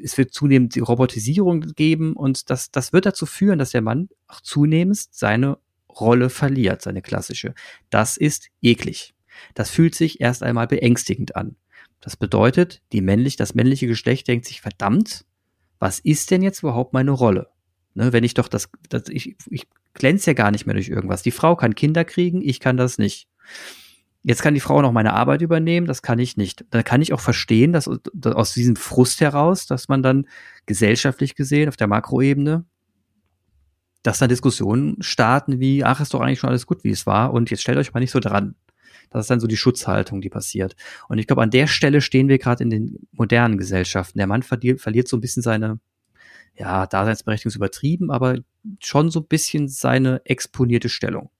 [0.02, 4.08] es wird zunehmend die Robotisierung geben und das, das wird dazu führen, dass der Mann
[4.28, 5.58] auch zunehmend seine
[5.88, 7.54] Rolle verliert, seine klassische.
[7.88, 9.14] Das ist eklig.
[9.54, 11.56] Das fühlt sich erst einmal beängstigend an.
[12.00, 15.24] Das bedeutet, die männlich, das männliche Geschlecht denkt sich, verdammt,
[15.78, 17.48] was ist denn jetzt überhaupt meine Rolle?
[17.94, 21.22] Ne, wenn ich doch das, das ich, ich glänze ja gar nicht mehr durch irgendwas.
[21.22, 23.28] Die Frau kann Kinder kriegen, ich kann das nicht.
[24.22, 26.64] Jetzt kann die Frau noch meine Arbeit übernehmen, das kann ich nicht.
[26.70, 30.26] Da kann ich auch verstehen, dass, dass aus diesem Frust heraus, dass man dann
[30.66, 32.64] gesellschaftlich gesehen auf der Makroebene,
[34.02, 37.32] dass dann Diskussionen starten wie, ach, ist doch eigentlich schon alles gut, wie es war
[37.32, 38.56] und jetzt stellt euch mal nicht so dran.
[39.10, 40.76] Das ist dann so die Schutzhaltung, die passiert.
[41.08, 44.18] Und ich glaube, an der Stelle stehen wir gerade in den modernen Gesellschaften.
[44.18, 45.78] Der Mann verliert, verliert so ein bisschen seine,
[46.56, 48.38] ja, Daseinsberechtigung ist übertrieben, aber
[48.80, 51.30] schon so ein bisschen seine exponierte Stellung.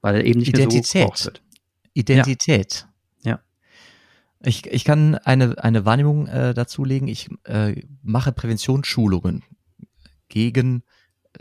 [0.00, 0.94] Weil er eben nicht Identität.
[0.94, 1.42] mehr so wird.
[1.94, 2.86] Identität.
[3.22, 3.32] Ja.
[3.32, 3.40] ja.
[4.42, 7.08] Ich, ich kann eine, eine Wahrnehmung äh, dazulegen.
[7.08, 9.42] Ich äh, mache Präventionsschulungen
[10.28, 10.82] gegen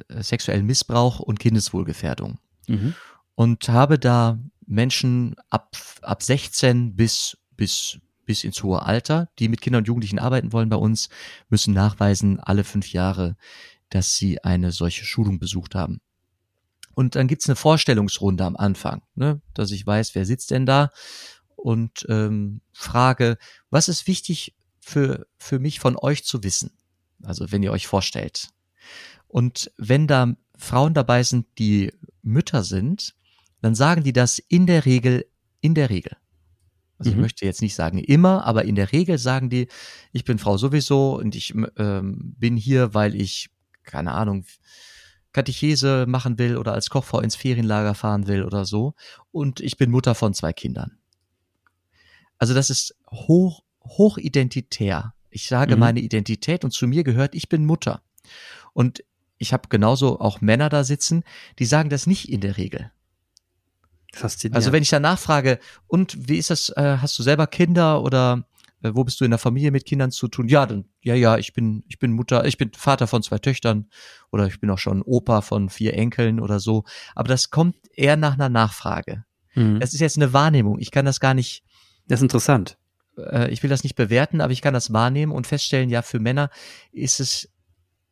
[0.09, 2.39] äh, sexuellen Missbrauch und Kindeswohlgefährdung.
[2.67, 2.93] Mhm.
[3.35, 4.37] Und habe da
[4.69, 10.19] Menschen ab, ab 16 bis, bis, bis ins hohe Alter, die mit Kindern und Jugendlichen
[10.19, 11.09] arbeiten wollen bei uns,
[11.49, 13.35] müssen nachweisen, alle fünf Jahre,
[13.89, 16.01] dass sie eine solche Schulung besucht haben.
[16.93, 20.91] Und dann gibt's eine Vorstellungsrunde am Anfang, ne, dass ich weiß, wer sitzt denn da
[21.55, 23.37] und ähm, frage,
[23.71, 26.71] was ist wichtig für, für mich von euch zu wissen?
[27.23, 28.49] Also wenn ihr euch vorstellt.
[29.27, 33.15] Und wenn da Frauen dabei sind, die Mütter sind,
[33.61, 35.25] dann sagen die das in der Regel,
[35.61, 36.15] in der Regel.
[36.97, 37.17] Also mhm.
[37.17, 39.67] ich möchte jetzt nicht sagen immer, aber in der Regel sagen die,
[40.11, 43.49] ich bin Frau sowieso und ich ähm, bin hier, weil ich,
[43.83, 44.45] keine Ahnung,
[45.31, 48.95] Katechese machen will oder als Kochfrau ins Ferienlager fahren will oder so.
[49.31, 50.97] Und ich bin Mutter von zwei Kindern.
[52.37, 55.13] Also das ist hoch, hochidentitär.
[55.29, 55.79] Ich sage mhm.
[55.79, 58.01] meine Identität und zu mir gehört, ich bin Mutter.
[58.73, 59.03] Und
[59.37, 61.23] ich habe genauso auch Männer da sitzen,
[61.59, 62.91] die sagen das nicht in der Regel.
[64.13, 64.55] Faszinierend.
[64.55, 68.45] Also wenn ich dann nachfrage, und wie ist das, äh, hast du selber Kinder oder
[68.81, 70.47] äh, wo bist du in der Familie mit Kindern zu tun?
[70.47, 73.89] Ja, dann, ja, ja, ich bin, ich bin Mutter, ich bin Vater von zwei Töchtern
[74.31, 76.83] oder ich bin auch schon Opa von vier Enkeln oder so.
[77.15, 79.25] Aber das kommt eher nach einer Nachfrage.
[79.55, 79.79] Mhm.
[79.79, 80.79] Das ist jetzt eine Wahrnehmung.
[80.79, 81.63] Ich kann das gar nicht.
[82.07, 82.77] Das ist interessant.
[83.17, 86.19] Äh, ich will das nicht bewerten, aber ich kann das wahrnehmen und feststellen, ja, für
[86.19, 86.49] Männer
[86.91, 87.49] ist es,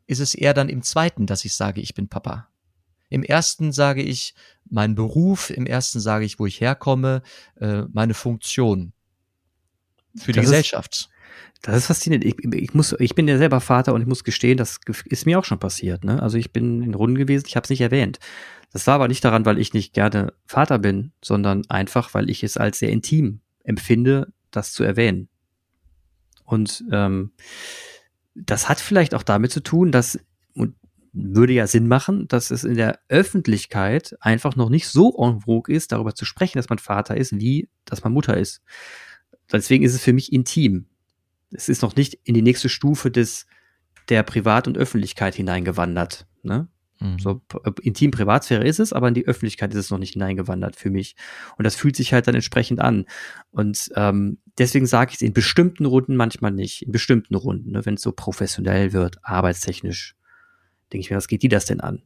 [0.05, 2.49] ist es eher dann im zweiten, dass ich sage, ich bin Papa.
[3.10, 4.36] Im ersten sage ich
[4.69, 7.21] meinen Beruf, im ersten sage ich, wo ich herkomme,
[7.60, 8.93] äh, meine Funktion
[10.15, 10.93] für die das Gesellschaft.
[10.93, 11.10] Ist,
[11.62, 12.25] das ist faszinierend.
[12.25, 15.39] Ich, ich, muss, ich bin ja selber Vater und ich muss gestehen, das ist mir
[15.39, 16.03] auch schon passiert.
[16.03, 16.21] Ne?
[16.21, 18.19] Also ich bin in Runden gewesen, ich habe es nicht erwähnt.
[18.73, 22.43] Das war aber nicht daran, weil ich nicht gerne Vater bin, sondern einfach, weil ich
[22.43, 25.30] es als sehr intim empfinde, das zu erwähnen.
[26.43, 27.32] Und ähm,
[28.36, 30.19] das hat vielleicht auch damit zu tun, dass,
[31.13, 35.74] würde ja Sinn machen, dass es in der Öffentlichkeit einfach noch nicht so en vogue
[35.74, 38.62] ist, darüber zu sprechen, dass man Vater ist, wie dass man Mutter ist.
[39.52, 40.88] Deswegen ist es für mich intim.
[41.52, 43.48] Es ist noch nicht in die nächste Stufe des
[44.10, 46.28] der Privat- und Öffentlichkeit hineingewandert.
[46.43, 46.67] Ne?
[47.00, 47.20] Mhm.
[47.20, 47.41] So
[47.82, 51.15] intim Privatsphäre ist es, aber in die Öffentlichkeit ist es noch nicht hineingewandert für mich.
[51.58, 53.06] Und das fühlt sich halt dann entsprechend an.
[53.52, 56.84] Und ähm, deswegen sage ich es in bestimmten Runden manchmal nicht.
[56.84, 60.15] In bestimmten Runden, ne, wenn es so professionell wird, arbeitstechnisch
[60.91, 62.02] denke ich mir, was geht die das denn an?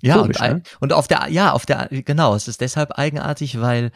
[0.00, 0.62] Ja, Komisch, und, ne?
[0.80, 3.92] und auf der, ja, auf der, genau, es ist deshalb eigenartig, weil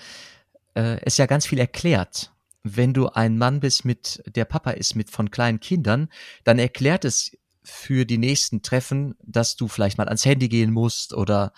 [0.75, 2.33] äh, es ja ganz viel erklärt.
[2.63, 6.09] Wenn du ein Mann bist mit, der Papa ist mit von kleinen Kindern,
[6.45, 11.13] dann erklärt es für die nächsten Treffen, dass du vielleicht mal ans Handy gehen musst
[11.13, 11.53] oder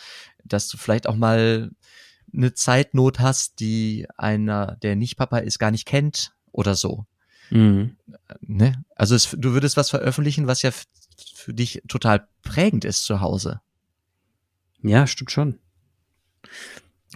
[0.45, 1.71] dass du vielleicht auch mal
[2.33, 7.07] eine Zeitnot hast, die einer, der nicht Papa ist, gar nicht kennt oder so.
[7.51, 7.97] Mhm.
[8.41, 8.85] Ne?
[8.95, 10.71] Also es, du würdest was veröffentlichen, was ja
[11.35, 13.61] für dich total prägend ist zu Hause.
[14.83, 15.59] Ja, stimmt schon.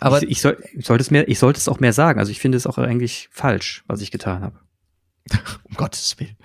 [0.01, 2.19] Aber ich, ich, soll, ich sollte es mehr, ich sollte es auch mehr sagen.
[2.19, 4.59] Also ich finde es auch eigentlich falsch, was ich getan habe.
[5.65, 6.37] um Gottes Willen.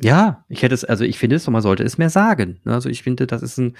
[0.00, 2.60] Ja, ich hätte es, also ich finde es, man sollte es mehr sagen.
[2.64, 2.72] Ne?
[2.72, 3.76] Also ich finde, das ist ein,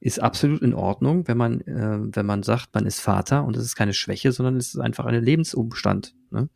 [0.00, 3.64] ist absolut in Ordnung, wenn man, äh, wenn man sagt, man ist Vater und es
[3.64, 6.14] ist keine Schwäche, sondern es ist einfach ein Lebensumstand.
[6.30, 6.50] Ne?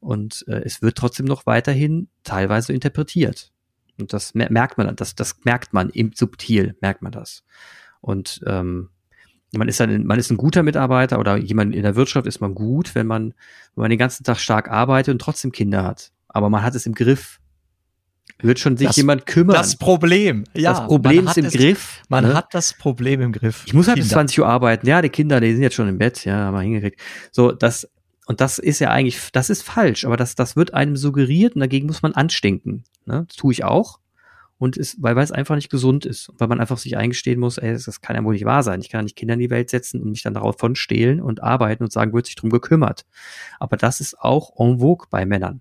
[0.00, 3.52] Und äh, es wird trotzdem noch weiterhin teilweise interpretiert.
[3.98, 7.44] Und das merkt man, das, das merkt man im Subtil, merkt man das.
[8.00, 8.90] Und ähm,
[9.52, 12.54] man ist ein, man ist ein guter Mitarbeiter oder jemand in der Wirtschaft ist man
[12.54, 13.34] gut, wenn man,
[13.74, 16.12] wenn man den ganzen Tag stark arbeitet und trotzdem Kinder hat.
[16.28, 17.40] Aber man hat es im Griff.
[18.42, 19.56] Wird schon sich das, jemand kümmern.
[19.56, 20.72] Das Problem, ja.
[20.72, 22.02] Das Problem ist im es, Griff.
[22.10, 22.34] Man ne?
[22.34, 23.62] hat das Problem im Griff.
[23.66, 24.04] Ich muss halt Kinder.
[24.04, 24.86] bis 20 Uhr arbeiten.
[24.86, 26.26] Ja, die Kinder, die sind jetzt schon im Bett.
[26.26, 27.00] Ja, haben wir hingekriegt.
[27.32, 27.88] So, das,
[28.26, 31.60] und das ist ja eigentlich, das ist falsch, aber das, das wird einem suggeriert und
[31.60, 32.84] dagegen muss man anstinken.
[33.06, 33.24] Ne?
[33.28, 34.00] Das tue ich auch
[34.58, 36.32] und ist, weil, weil es einfach nicht gesund ist.
[36.38, 38.80] Weil man einfach sich eingestehen muss, ey, das kann ja wohl nicht wahr sein.
[38.80, 41.20] Ich kann ja nicht Kinder in die Welt setzen und mich dann darauf von stehlen
[41.20, 43.04] und arbeiten und sagen, wird sich drum gekümmert.
[43.60, 45.60] Aber das ist auch en vogue bei Männern.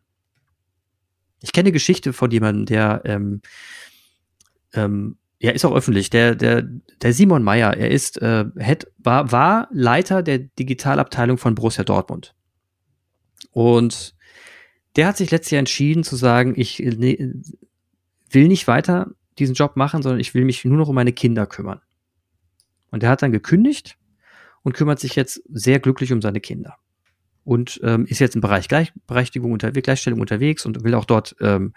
[1.41, 3.41] Ich kenne Geschichte von jemandem, der, ähm,
[4.73, 6.63] ähm, ja, ist auch öffentlich, der, der,
[7.01, 12.33] der Simon Meyer, er ist, äh, hat, war, war Leiter der Digitalabteilung von Borussia Dortmund.
[13.51, 14.14] Und
[14.95, 17.33] der hat sich letztes Jahr entschieden zu sagen, ich ne,
[18.29, 21.45] will nicht weiter diesen Job machen, sondern ich will mich nur noch um meine Kinder
[21.45, 21.81] kümmern.
[22.91, 23.97] Und er hat dann gekündigt
[24.63, 26.77] und kümmert sich jetzt sehr glücklich um seine Kinder.
[27.43, 31.73] Und ähm, ist jetzt im Bereich Gleichberechtigung unterwegs, Gleichstellung unterwegs und will auch dort ähm,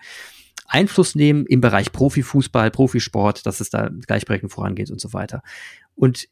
[0.66, 5.42] Einfluss nehmen im Bereich Profifußball, Profisport, dass es da gleichberechtigt vorangeht und so weiter.
[5.94, 6.28] Und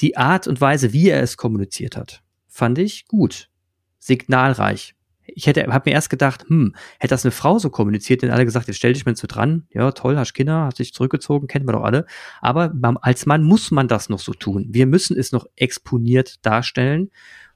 [0.00, 3.50] die Art und Weise, wie er es kommuniziert hat, fand ich gut,
[3.98, 4.94] signalreich,
[5.34, 8.44] ich hätte, habe mir erst gedacht, hm, hätte das eine Frau so kommuniziert, denn alle
[8.44, 11.66] gesagt, jetzt stell dich mal zu dran, ja, toll, hast Kinder, hast dich zurückgezogen, kennen
[11.66, 12.06] wir doch alle.
[12.40, 14.66] Aber als Mann muss man das noch so tun.
[14.70, 17.10] Wir müssen es noch exponiert darstellen,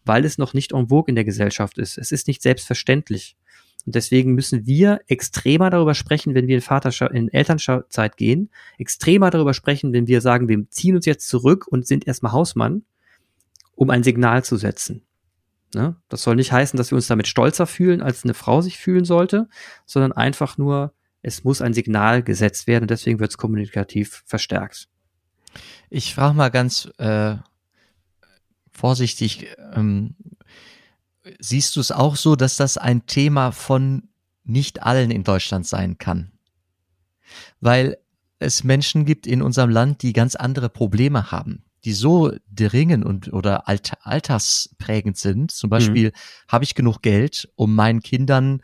[0.04, 1.98] weil es noch nicht en vogue in der Gesellschaft ist.
[1.98, 3.36] Es ist nicht selbstverständlich.
[3.84, 9.30] Und deswegen müssen wir extremer darüber sprechen, wenn wir in Vaterschaft, in Elternzeit gehen, extremer
[9.30, 12.84] darüber sprechen, wenn wir sagen, wir ziehen uns jetzt zurück und sind erstmal Hausmann,
[13.74, 15.02] um ein Signal zu setzen.
[15.74, 15.96] Ne?
[16.08, 19.04] Das soll nicht heißen, dass wir uns damit stolzer fühlen, als eine Frau sich fühlen
[19.04, 19.48] sollte,
[19.86, 24.88] sondern einfach nur, es muss ein Signal gesetzt werden deswegen wird es kommunikativ verstärkt.
[25.88, 27.36] Ich frage mal ganz äh,
[28.70, 30.16] vorsichtig, ähm,
[31.38, 34.08] siehst du es auch so, dass das ein Thema von
[34.44, 36.32] nicht allen in Deutschland sein kann?
[37.60, 37.98] Weil
[38.38, 43.32] es Menschen gibt in unserem Land, die ganz andere Probleme haben die so dringend und
[43.32, 45.50] oder alt, altersprägend sind.
[45.50, 46.12] Zum Beispiel mhm.
[46.48, 48.62] habe ich genug Geld, um meinen Kindern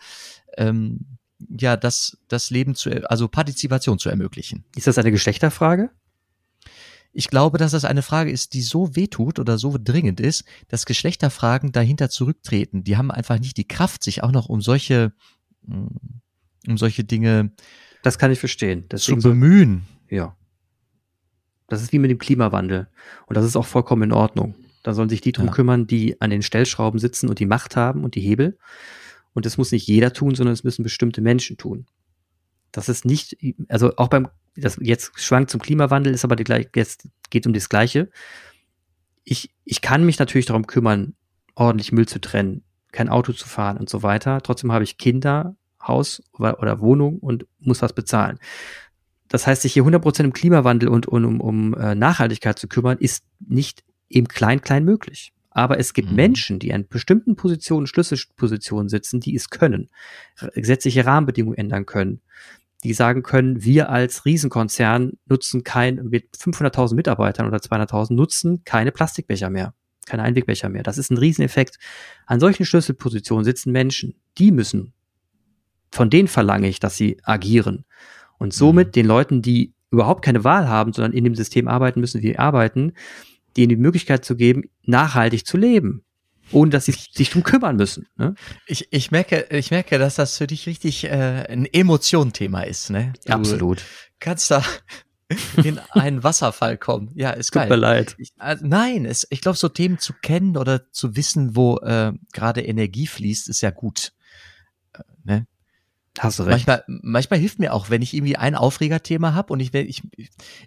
[0.57, 4.65] ähm, ja das das Leben zu also Partizipation zu ermöglichen.
[4.77, 5.91] Ist das eine Geschlechterfrage?
[7.13, 10.87] Ich glaube, dass das eine Frage ist, die so wehtut oder so dringend ist, dass
[10.87, 12.85] Geschlechterfragen dahinter zurücktreten.
[12.85, 15.13] Die haben einfach nicht die Kraft, sich auch noch um solche
[15.67, 17.53] um solche Dinge
[18.03, 18.85] das kann ich verstehen.
[18.91, 19.87] Deswegen zu bemühen.
[20.09, 20.37] Ja.
[21.69, 22.89] Das ist wie mit dem Klimawandel.
[23.27, 24.55] Und das ist auch vollkommen in Ordnung.
[24.83, 25.53] Da sollen sich die drum ja.
[25.53, 28.59] kümmern, die an den Stellschrauben sitzen und die Macht haben und die Hebel.
[29.35, 31.87] Und das muss nicht jeder tun, sondern es müssen bestimmte Menschen tun.
[32.73, 33.37] Das ist nicht,
[33.69, 37.53] also auch beim, das jetzt schwankt zum Klimawandel, ist aber die gleiche, jetzt geht um
[37.53, 38.11] das Gleiche.
[39.25, 41.15] Ich, ich kann mich natürlich darum kümmern,
[41.55, 44.41] ordentlich Müll zu trennen, kein Auto zu fahren und so weiter.
[44.43, 48.39] Trotzdem habe ich Kinder, Haus oder, oder Wohnung und muss was bezahlen
[49.29, 52.99] das heißt, sich hier 100% um Klimawandel und, und um, um äh, Nachhaltigkeit zu kümmern,
[52.99, 55.33] ist nicht im Klein-Klein möglich.
[55.51, 56.17] Aber es gibt mhm.
[56.17, 59.91] Menschen, die an bestimmten Positionen, Schlüsselpositionen sitzen, die es können,
[60.55, 62.21] gesetzliche Rahmenbedingungen ändern können,
[62.85, 68.93] die sagen können, wir als Riesenkonzern nutzen kein, mit 500.000 Mitarbeitern oder 200.000 nutzen keine
[68.93, 69.75] Plastikbecher mehr,
[70.07, 70.85] keine Einwegbecher mehr.
[70.85, 71.79] Das ist ein Rieseneffekt.
[72.27, 74.93] An solchen Schlüsselpositionen sitzen Menschen, die müssen,
[75.91, 77.85] von denen verlange ich, dass sie agieren.
[78.39, 78.93] Und somit mhm.
[78.93, 82.93] den Leuten, die überhaupt keine Wahl haben, sondern in dem System arbeiten müssen, wie arbeiten,
[83.57, 86.05] denen die Möglichkeit zu geben, nachhaltig zu leben,
[86.53, 88.07] ohne dass sie sich drum kümmern müssen.
[88.17, 88.35] Ne?
[88.67, 92.91] Ich, ich merke, ich merke, dass das für dich richtig äh, ein Emotionenthema ist.
[92.91, 93.13] Ne?
[93.27, 93.83] Du Absolut.
[94.21, 94.63] Kannst da
[95.63, 97.11] in einen Wasserfall kommen.
[97.15, 97.69] Ja, ist geil.
[97.69, 98.15] Tut mir leid.
[98.19, 102.13] Ich, also, nein, es, ich glaube, so Themen zu kennen oder zu wissen, wo äh,
[102.33, 104.13] gerade Energie fließt, ist ja gut.
[104.93, 105.47] Äh, ne?
[106.19, 106.67] Hast du recht.
[106.67, 110.03] Manchmal, manchmal hilft mir auch, wenn ich irgendwie ein Aufregerthema habe und ich will, ich,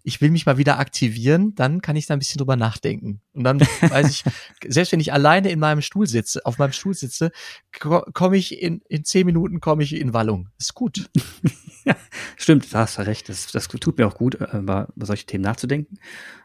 [0.03, 3.21] ich will mich mal wieder aktivieren, dann kann ich da ein bisschen drüber nachdenken.
[3.33, 4.23] Und dann weiß ich,
[4.67, 7.31] selbst wenn ich alleine in meinem Stuhl sitze, auf meinem Stuhl sitze,
[7.79, 10.49] komme ich in, in zehn Minuten komme ich in Wallung.
[10.57, 11.09] Ist gut.
[11.85, 11.95] ja,
[12.37, 13.27] stimmt, da hast du recht.
[13.29, 15.97] Das, das tut mir auch gut, äh, über, über solche Themen nachzudenken.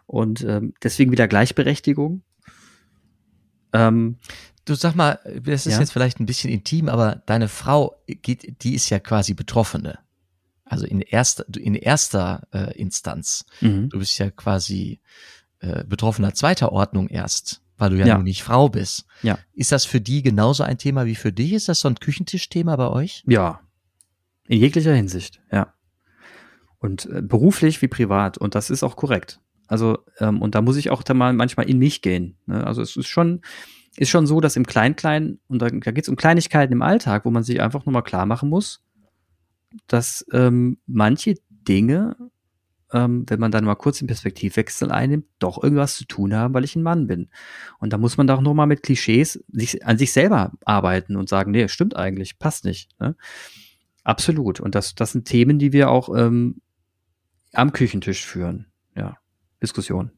[0.06, 2.22] Und ähm, deswegen wieder Gleichberechtigung.
[3.72, 4.16] Ähm,
[4.66, 5.80] Du sag mal, das ist ja.
[5.80, 10.00] jetzt vielleicht ein bisschen intim, aber deine Frau geht, die ist ja quasi Betroffene.
[10.64, 13.46] Also in erster, in erster äh, Instanz.
[13.60, 13.88] Mhm.
[13.90, 15.00] Du bist ja quasi
[15.60, 18.14] äh, Betroffener zweiter Ordnung erst, weil du ja, ja.
[18.16, 19.06] nun nicht Frau bist.
[19.22, 19.38] Ja.
[19.54, 21.52] Ist das für die genauso ein Thema wie für dich?
[21.52, 23.22] Ist das so ein Küchentischthema bei euch?
[23.28, 23.60] Ja.
[24.48, 25.74] In jeglicher Hinsicht, ja.
[26.80, 28.36] Und äh, beruflich wie privat.
[28.36, 29.40] Und das ist auch korrekt.
[29.66, 32.36] Also, ähm, und da muss ich auch da mal manchmal in mich gehen.
[32.46, 32.66] Ne?
[32.66, 33.40] Also es ist schon,
[33.96, 37.24] ist schon so, dass im Klein-Klein, und da, da geht es um Kleinigkeiten im Alltag,
[37.24, 38.82] wo man sich einfach nochmal klar machen muss,
[39.86, 42.16] dass ähm, manche Dinge,
[42.92, 46.64] ähm, wenn man dann mal kurz den Perspektivwechsel einnimmt, doch irgendwas zu tun haben, weil
[46.64, 47.28] ich ein Mann bin.
[47.78, 51.50] Und da muss man doch nochmal mit Klischees sich, an sich selber arbeiten und sagen,
[51.50, 52.90] nee, stimmt eigentlich, passt nicht.
[53.00, 53.16] Ne?
[54.04, 54.60] Absolut.
[54.60, 56.60] Und das, das sind Themen, die wir auch ähm,
[57.52, 58.66] am Küchentisch führen.
[58.94, 59.18] Ja,
[59.66, 60.10] Diskussion.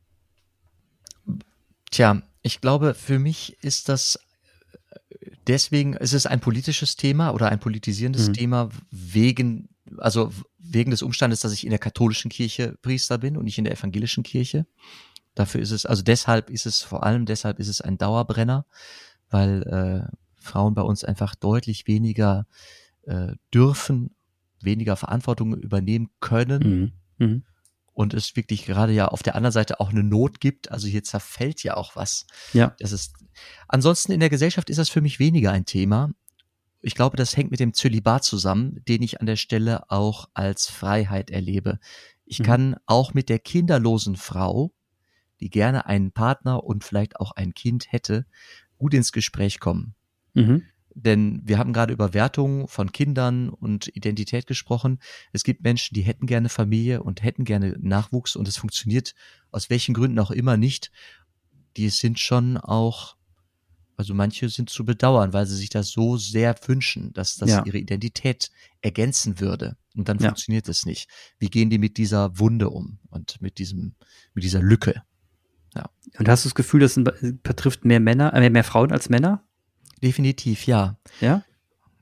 [1.90, 4.18] Tja, ich glaube, für mich ist das
[5.46, 8.32] deswegen, ist es ein politisches Thema oder ein politisierendes mhm.
[8.34, 13.44] Thema wegen, also wegen des Umstandes, dass ich in der katholischen Kirche Priester bin und
[13.44, 14.66] nicht in der evangelischen Kirche.
[15.34, 18.66] Dafür ist es, also deshalb ist es, vor allem deshalb ist es ein Dauerbrenner,
[19.30, 22.46] weil äh, Frauen bei uns einfach deutlich weniger
[23.02, 24.14] äh, dürfen,
[24.60, 26.92] weniger Verantwortung übernehmen können.
[27.18, 27.26] Mhm.
[27.26, 27.42] Mhm
[27.98, 30.70] und es wirklich gerade ja auf der anderen Seite auch eine Not gibt.
[30.70, 32.28] Also hier zerfällt ja auch was.
[32.52, 32.76] Ja.
[32.78, 33.16] Das ist,
[33.66, 36.12] ansonsten in der Gesellschaft ist das für mich weniger ein Thema.
[36.80, 40.68] Ich glaube, das hängt mit dem Zölibat zusammen, den ich an der Stelle auch als
[40.68, 41.80] Freiheit erlebe.
[42.24, 42.44] Ich mhm.
[42.44, 44.72] kann auch mit der kinderlosen Frau,
[45.40, 48.26] die gerne einen Partner und vielleicht auch ein Kind hätte,
[48.78, 49.96] gut ins Gespräch kommen.
[50.34, 50.62] Mhm.
[51.04, 54.98] Denn wir haben gerade über Wertungen von Kindern und Identität gesprochen.
[55.32, 59.14] Es gibt Menschen, die hätten gerne Familie und hätten gerne Nachwuchs und es funktioniert
[59.52, 60.90] aus welchen Gründen auch immer nicht.
[61.76, 63.16] Die sind schon auch,
[63.96, 67.64] also manche sind zu bedauern, weil sie sich das so sehr wünschen, dass das ja.
[67.64, 69.76] ihre Identität ergänzen würde.
[69.94, 70.28] Und dann ja.
[70.28, 71.08] funktioniert es nicht.
[71.38, 73.94] Wie gehen die mit dieser Wunde um und mit diesem,
[74.34, 75.02] mit dieser Lücke?
[75.76, 75.90] Ja.
[76.18, 77.00] Und hast du das Gefühl, das
[77.44, 79.44] betrifft mehr Männer, äh, mehr Frauen als Männer?
[80.02, 80.96] Definitiv, ja.
[81.20, 81.42] Ja?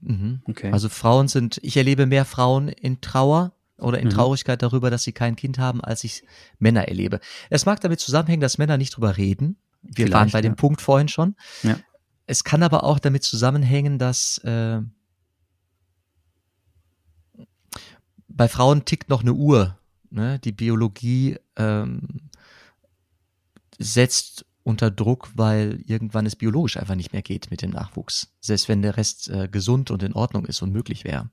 [0.01, 0.43] Mhm.
[0.45, 0.71] Okay.
[0.73, 4.13] Also Frauen sind, ich erlebe mehr Frauen in Trauer oder in mhm.
[4.13, 6.23] Traurigkeit darüber, dass sie kein Kind haben, als ich
[6.59, 7.21] Männer erlebe.
[7.51, 9.57] Es mag damit zusammenhängen, dass Männer nicht drüber reden.
[9.83, 10.43] Wir Vielleicht, waren bei ja.
[10.43, 11.37] dem Punkt vorhin schon.
[11.63, 11.79] Ja.
[12.27, 14.81] Es kann aber auch damit zusammenhängen, dass äh,
[18.29, 19.79] bei Frauen tickt noch eine Uhr.
[20.11, 20.39] Ne?
[20.41, 22.31] Die Biologie ähm,
[23.79, 28.35] setzt unter Druck, weil irgendwann es biologisch einfach nicht mehr geht mit dem Nachwuchs.
[28.41, 31.31] Selbst wenn der Rest äh, gesund und in Ordnung ist und möglich wäre.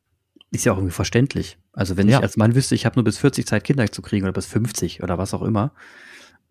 [0.52, 1.58] Ist ja auch irgendwie verständlich.
[1.72, 2.20] Also wenn ja.
[2.20, 4.46] ich als Mann wüsste, ich habe nur bis 40 Zeit Kinder zu kriegen oder bis
[4.46, 5.74] 50 oder was auch immer,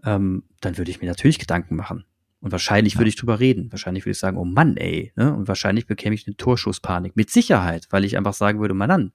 [0.05, 2.05] ähm, dann würde ich mir natürlich Gedanken machen.
[2.40, 2.99] Und wahrscheinlich ja.
[2.99, 3.71] würde ich drüber reden.
[3.71, 5.12] Wahrscheinlich würde ich sagen, oh Mann, ey.
[5.14, 5.33] Ne?
[5.33, 7.14] Und wahrscheinlich bekäme ich eine Torschusspanik.
[7.14, 9.12] Mit Sicherheit, weil ich einfach sagen würde, Mann an.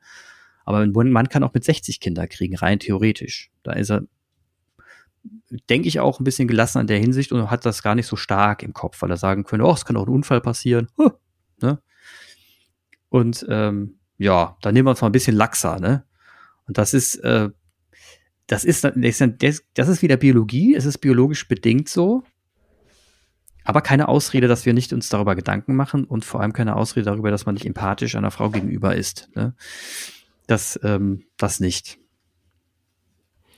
[0.64, 3.52] Aber ein Mann kann auch mit 60 Kinder kriegen, rein theoretisch.
[3.64, 4.04] Da ist er
[5.70, 8.16] denke ich, auch ein bisschen gelassen in der Hinsicht und hat das gar nicht so
[8.16, 10.88] stark im Kopf, weil er sagen könnte, oh, es kann auch ein Unfall passieren.
[10.98, 11.12] Huh,
[11.62, 11.80] ne?
[13.10, 16.04] Und ähm, ja, dann nehmen wir uns mal ein bisschen laxer, ne?
[16.68, 17.50] Und das ist, äh,
[18.48, 22.24] das ist, das ist wieder Biologie, es ist biologisch bedingt so,
[23.64, 27.06] aber keine Ausrede, dass wir nicht uns darüber Gedanken machen und vor allem keine Ausrede
[27.06, 29.30] darüber, dass man nicht empathisch einer Frau gegenüber ist.
[29.36, 29.56] Ne?
[30.48, 32.00] Das, ähm, das nicht.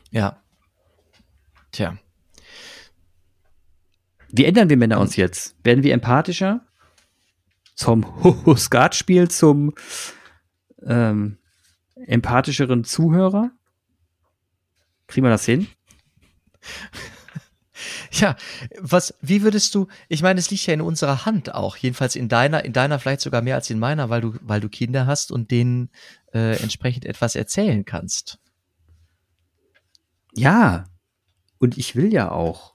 [0.09, 0.41] Ja,
[1.71, 1.97] Tja.
[4.31, 5.55] Wie ändern wir Männer uns jetzt?
[5.63, 6.65] Werden wir empathischer?
[7.75, 8.05] Zum
[8.57, 9.73] Skatspiel zum
[10.83, 11.37] ähm,
[11.95, 13.51] empathischeren Zuhörer?
[15.07, 15.67] Kriegen wir das hin?
[18.11, 18.35] Ja,
[18.77, 22.27] was, wie würdest du, ich meine, es liegt ja in unserer Hand auch, jedenfalls in
[22.27, 25.31] deiner, in deiner vielleicht sogar mehr als in meiner, weil du, weil du Kinder hast
[25.31, 25.89] und denen
[26.33, 28.39] äh, entsprechend etwas erzählen kannst.
[30.33, 30.85] Ja,
[31.59, 32.73] und ich will ja auch.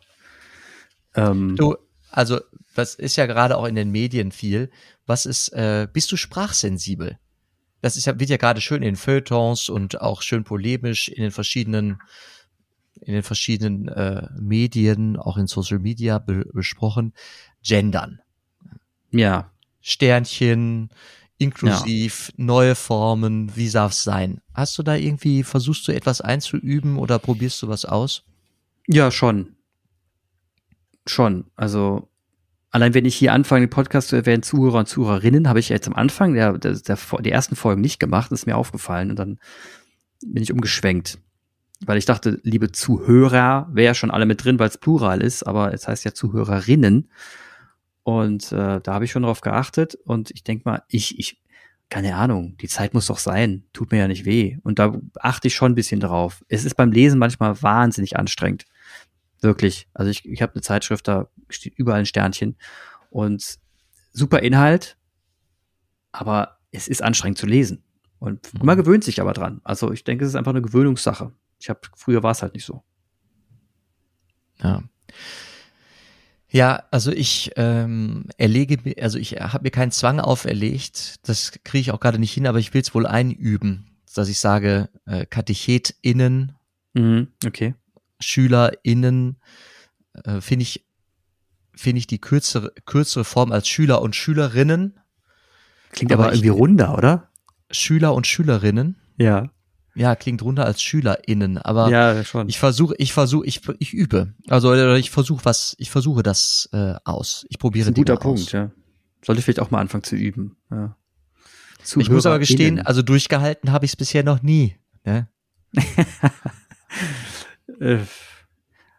[1.15, 1.77] Ähm, du,
[2.11, 2.41] also,
[2.75, 4.71] was ist ja gerade auch in den Medien viel.
[5.07, 7.19] Was ist, äh, bist du sprachsensibel?
[7.81, 11.33] Das ist ja, wird ja gerade schön in Feuilletons und auch schön polemisch in den
[11.33, 11.99] verschiedenen
[13.01, 17.13] in den verschiedenen äh, Medien, auch in Social Media be besprochen,
[17.63, 18.21] gendern.
[19.11, 19.51] Ja.
[19.81, 20.91] Sternchen,
[21.37, 22.45] inklusiv, ja.
[22.45, 24.41] neue Formen, wie darf es sein?
[24.55, 28.25] Hast du da irgendwie, versuchst du etwas einzuüben oder probierst du was aus?
[28.87, 29.57] Ja, schon.
[31.07, 31.47] Schon.
[31.57, 32.09] Also
[32.75, 35.87] allein wenn ich hier anfange, den Podcast zu erwähnen, Zuhörer und Zuhörerinnen, habe ich jetzt
[35.87, 39.39] am Anfang der, der, der, der ersten Folgen nicht gemacht, ist mir aufgefallen und dann
[40.27, 41.19] bin ich umgeschwenkt.
[41.87, 45.45] Weil ich dachte, liebe Zuhörer, wäre ja schon alle mit drin, weil es Plural ist,
[45.45, 47.11] aber es heißt ja Zuhörerinnen.
[48.03, 51.41] Und äh, da habe ich schon drauf geachtet und ich denk mal, ich, ich,
[51.91, 54.59] keine Ahnung, die Zeit muss doch sein, tut mir ja nicht weh.
[54.65, 56.45] Und da achte ich schon ein bisschen drauf.
[56.49, 58.65] Es ist beim Lesen manchmal wahnsinnig anstrengend.
[59.45, 59.89] Wirklich.
[59.93, 62.57] Also ich, ich habe eine Zeitschrift, da steht überall ein Sternchen
[63.11, 63.59] und
[64.11, 64.97] super Inhalt,
[66.13, 67.85] aber es ist anstrengend zu lesen.
[68.19, 68.65] Und mhm.
[68.65, 69.61] man gewöhnt sich aber dran.
[69.63, 71.31] Also ich denke, es ist einfach eine Gewöhnungssache.
[71.61, 72.83] Ich habe früher war es halt nicht so.
[74.63, 74.83] Ja.
[76.49, 81.81] Ja, also ich ähm, erlege mir, also ich habe mir keinen Zwang auferlegt, das kriege
[81.81, 85.27] ich auch gerade nicht hin, aber ich will es wohl einüben, dass ich sage, äh,
[85.27, 86.53] KatechetInnen,
[86.95, 87.75] mhm, okay.
[88.21, 89.41] SchülerInnen,
[90.25, 90.87] äh, finde ich,
[91.75, 95.01] finde ich die kürzere, kürzere Form als Schüler und Schülerinnen.
[95.91, 97.31] Klingt aber, aber irgendwie runder, oder?
[97.71, 98.97] Schüler und Schülerinnen.
[99.17, 99.51] Ja.
[99.97, 102.49] Ja, klingt runter als SchülerInnen, aber ja, schon.
[102.49, 104.35] ich versuche, ich versuche, ich, ich übe.
[104.49, 107.47] Also ich versuche was, ich versuche das äh, aus.
[107.49, 108.53] Ich probiere das ist ein guter Punkt, aus.
[108.53, 108.73] ja.
[109.23, 110.57] Sollte ich vielleicht auch mal anfangen zu üben.
[110.71, 110.97] Ja.
[111.97, 114.77] ich muss aber gestehen, also durchgehalten habe ich es bisher noch nie.
[115.05, 115.29] Ne?
[117.81, 117.99] Äh,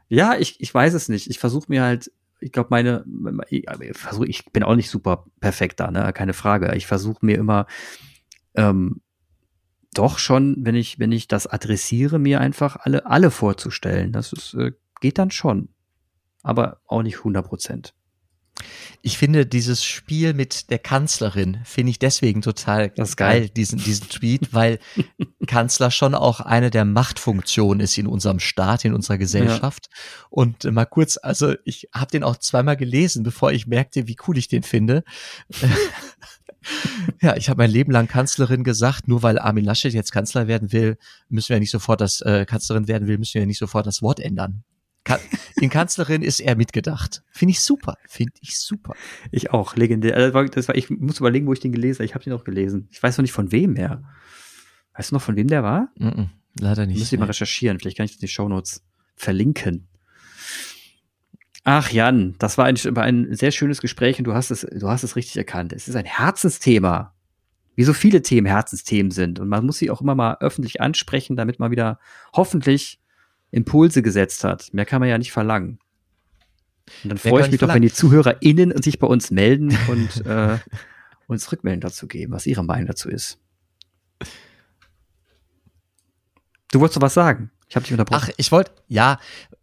[0.08, 1.30] ja, ich, ich weiß es nicht.
[1.30, 3.06] Ich versuche mir halt, ich glaube, meine,
[3.50, 6.12] ich, versuch, ich bin auch nicht super perfekt da, ne?
[6.14, 6.76] Keine Frage.
[6.76, 7.66] Ich versuche mir immer
[8.56, 9.02] ähm,
[9.94, 14.12] doch schon, wenn ich, wenn ich das adressiere, mir einfach alle, alle vorzustellen.
[14.12, 15.70] Das ist, äh, geht dann schon.
[16.44, 17.96] Aber auch nicht 100 Prozent.
[19.01, 24.09] Ich finde dieses Spiel mit der Kanzlerin, finde ich deswegen total geil, geil, diesen, diesen
[24.09, 24.80] Tweet, weil
[25.47, 29.89] Kanzler schon auch eine der Machtfunktionen ist in unserem Staat, in unserer Gesellschaft.
[29.91, 30.26] Ja.
[30.30, 34.38] Und mal kurz, also ich habe den auch zweimal gelesen, bevor ich merkte, wie cool
[34.38, 35.03] ich den finde.
[37.22, 40.72] Ja, ich habe mein Leben lang Kanzlerin gesagt, nur weil Armin Laschet jetzt Kanzler werden
[40.72, 40.97] will,
[41.30, 44.20] müssen wir nicht sofort das äh, Kanzlerin werden will, müssen wir nicht sofort das Wort
[44.20, 44.63] ändern.
[45.06, 45.20] Ka
[45.62, 47.24] in Kanzlerin ist er mitgedacht.
[47.32, 47.95] Finde ich super.
[48.06, 48.93] Finde ich super.
[49.32, 50.18] Ich auch, legendär.
[50.18, 52.06] Das war, das war, ich muss überlegen, wo ich den gelesen habe.
[52.06, 52.89] Ich habe den auch gelesen.
[52.91, 54.03] Ich weiß noch nicht von wem mehr.
[54.95, 55.89] Weißt du noch, von wem der war?
[55.97, 56.28] Mm -mm,
[56.60, 56.99] leider nicht.
[56.99, 57.80] Muss ich mal recherchieren.
[57.80, 58.84] Vielleicht kann ich das in die Shownotes
[59.16, 59.88] verlinken.
[61.64, 64.89] Ach Jan, das war ein, war ein sehr schönes Gespräch und du hast es, du
[64.89, 65.72] hast es richtig erkannt.
[65.72, 67.14] Es ist ein Herzensthema.
[67.76, 69.39] Wie so viele Themen Herzensthemen sind.
[69.39, 71.99] Und man muss sie auch immer mal öffentlich ansprechen, damit man wieder
[72.34, 73.01] hoffentlich
[73.56, 74.74] Impulse gesetzt hat.
[74.74, 75.80] Mehr kann man ja nicht verlangen.
[77.03, 80.60] Und dann freue ich mich doch, wenn die ZuhörerInnen sich bei uns melden und äh,
[81.28, 83.39] uns Rückmeldung dazu geben, was ihre Meinung dazu ist.
[86.72, 87.51] Du wolltest doch was sagen.
[87.68, 88.22] Ich habe dich unterbrochen.
[88.24, 89.20] Ach, ich wollte, ja,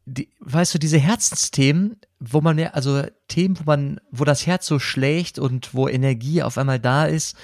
[0.07, 4.67] die, weißt du, diese Herzensthemen, wo man ja, also Themen, wo man, wo das Herz
[4.67, 7.37] so schlägt und wo Energie auf einmal da ist,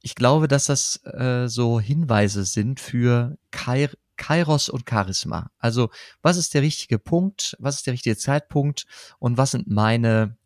[0.00, 5.50] ich glaube, dass das äh, so Hinweise sind für Kair Kairos und Charisma.
[5.58, 5.90] Also,
[6.22, 7.56] was ist der richtige Punkt?
[7.58, 8.86] Was ist der richtige Zeitpunkt?
[9.18, 10.36] Und was sind meine,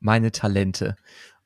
[0.00, 0.96] meine Talente?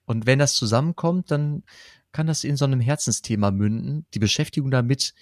[0.04, 1.62] Und wenn das zusammenkommt, dann
[2.10, 4.06] kann das in so einem Herzensthema münden.
[4.12, 5.14] Die Beschäftigung damit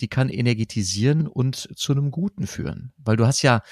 [0.00, 2.92] die kann energetisieren und zu einem Guten führen.
[2.96, 3.62] Weil du hast ja,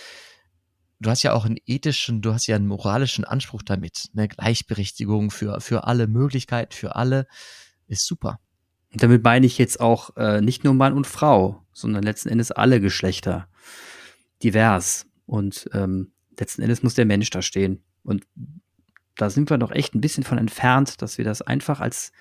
[1.01, 4.09] du hast ja auch einen ethischen, du hast ja einen moralischen Anspruch damit.
[4.15, 7.27] Eine Gleichberechtigung für, für alle Möglichkeiten, für alle
[7.87, 8.41] ist super.
[8.93, 12.51] Und damit meine ich jetzt auch äh, nicht nur Mann und Frau, sondern letzten Endes
[12.51, 13.49] alle Geschlechter.
[14.43, 15.07] Divers.
[15.27, 17.83] Und ähm, letzten Endes muss der Mensch da stehen.
[18.03, 18.27] Und
[19.17, 22.13] da sind wir noch echt ein bisschen von entfernt, dass wir das einfach als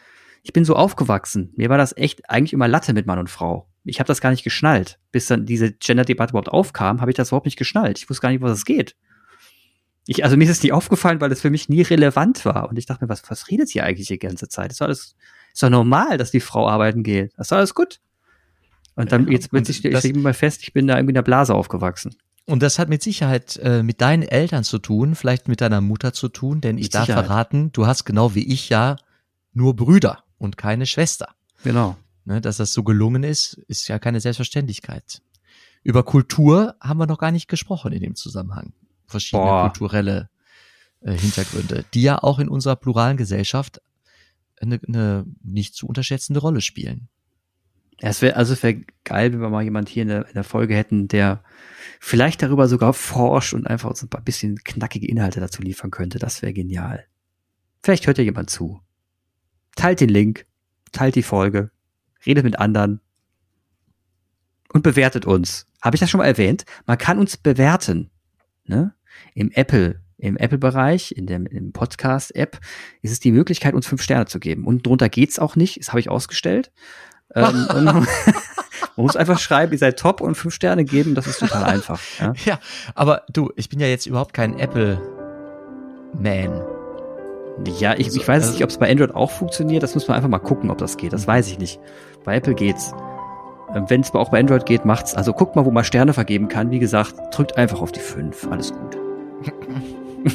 [0.44, 1.54] ich bin so aufgewachsen.
[1.56, 4.30] Mir war das echt eigentlich immer Latte mit Mann und Frau ich habe das gar
[4.30, 5.00] nicht geschnallt.
[5.12, 7.98] Bis dann diese Gender-Debatte überhaupt aufkam, habe ich das überhaupt nicht geschnallt.
[7.98, 8.96] Ich wusste gar nicht, was es geht.
[10.08, 12.70] Ich, also mir ist es nie aufgefallen, weil es für mich nie relevant war.
[12.70, 14.72] Und ich dachte mir, was, was redet hier eigentlich die ganze Zeit?
[14.72, 15.16] Ist doch alles,
[15.54, 17.32] ist doch normal, dass die Frau arbeiten geht.
[17.38, 17.99] Das ist alles gut.
[18.95, 21.22] Und dann, ja, jetzt plötzlich, ich lege mal fest, ich bin da irgendwie in der
[21.22, 22.16] Blase aufgewachsen.
[22.45, 26.12] Und das hat mit Sicherheit äh, mit deinen Eltern zu tun, vielleicht mit deiner Mutter
[26.14, 27.26] zu tun, denn ich mit darf Sicherheit.
[27.26, 28.97] verraten, du hast genau wie ich ja
[29.54, 31.30] nur Brüder und keine Schwester.
[31.64, 31.95] Genau.
[32.26, 35.22] Ne, dass das so gelungen ist, ist ja keine Selbstverständlichkeit.
[35.84, 38.74] Über Kultur haben wir noch gar nicht gesprochen in dem Zusammenhang.
[39.08, 39.62] Verschiedene Boah.
[39.64, 40.30] kulturelle
[41.02, 43.82] äh, Hintergründe, die ja auch in unserer pluralen Gesellschaft
[44.62, 47.07] eine, eine nicht zu unterschätzende Rolle spielen.
[47.97, 50.76] Es wäre also wäre geil, wenn wir mal jemand hier in der, in der Folge
[50.76, 51.43] hätten, der
[51.99, 56.18] vielleicht darüber sogar forscht und einfach uns ein paar bisschen knackige Inhalte dazu liefern könnte.
[56.18, 57.05] Das wäre genial.
[57.84, 58.82] Vielleicht hört ja jemand zu.
[59.76, 60.45] Teilt den Link,
[60.91, 61.70] teilt die Folge,
[62.26, 63.01] redet mit anderen
[64.74, 65.68] und bewertet uns.
[65.82, 66.66] Habe ich das schon mal erwähnt?
[66.86, 68.09] Man kann uns bewerten.
[68.66, 68.93] Ne?
[69.34, 72.60] Im Apple, im Apple-Bereich, in dem im Podcast-App,
[73.02, 74.66] ist es die Möglichkeit, uns fünf Sterne zu geben.
[74.66, 75.80] Und drunter geht's auch nicht.
[75.80, 76.72] Das habe ich ausgestellt.
[77.36, 77.68] ähm,
[78.96, 82.00] man muss einfach schreiben, ihr seid top und fünf Sterne geben, das ist total einfach.
[82.20, 82.60] Ja, ja
[82.94, 86.62] aber du, ich bin ja jetzt überhaupt kein Apple-Man.
[87.80, 89.84] Ja, ich, ich weiß also, nicht, ob es bei Android auch funktioniert.
[89.84, 91.14] Das muss man einfach mal gucken, ob das geht.
[91.14, 91.80] Das weiß ich nicht.
[92.24, 92.94] Bei Apple geht's.
[93.76, 95.16] Ähm, Wenn es auch bei Android geht, macht's.
[95.16, 96.72] Also guckt mal, wo man Sterne vergeben kann.
[96.72, 98.48] Wie gesagt, drückt einfach auf die fünf.
[98.50, 98.98] Alles gut.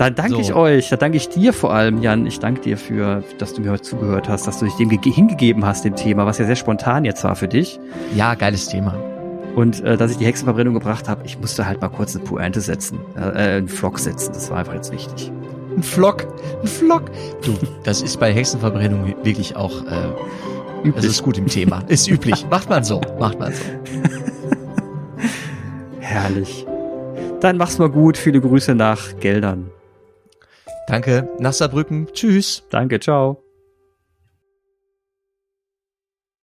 [0.00, 0.40] Dann danke so.
[0.40, 2.24] ich euch, da danke ich dir vor allem, Jan.
[2.24, 5.66] Ich danke dir für, dass du mir heute zugehört hast, dass du dich dem hingegeben
[5.66, 7.78] hast, dem Thema, was ja sehr spontan jetzt war für dich.
[8.16, 8.94] Ja, geiles Thema.
[9.56, 12.62] Und äh, dass ich die Hexenverbrennung gebracht habe, ich musste halt mal kurz eine Pointe
[12.62, 14.32] setzen, äh, äh einen Flock setzen.
[14.32, 15.30] Das war einfach jetzt wichtig.
[15.76, 16.26] Ein Flock,
[16.62, 17.10] ein Flock.
[17.44, 17.54] Du,
[17.84, 20.94] das ist bei Hexenverbrennung wirklich auch, äh, üblich.
[20.94, 21.82] das ist gut im Thema.
[21.88, 22.46] Ist üblich.
[22.50, 23.64] Macht man so, macht man so.
[26.10, 26.66] Herrlich.
[27.40, 28.18] Dann mach's mal gut.
[28.18, 29.70] Viele Grüße nach Geldern.
[30.88, 31.28] Danke.
[31.38, 32.08] Nach Saarbrücken.
[32.12, 32.64] Tschüss.
[32.68, 32.98] Danke.
[32.98, 33.40] Ciao.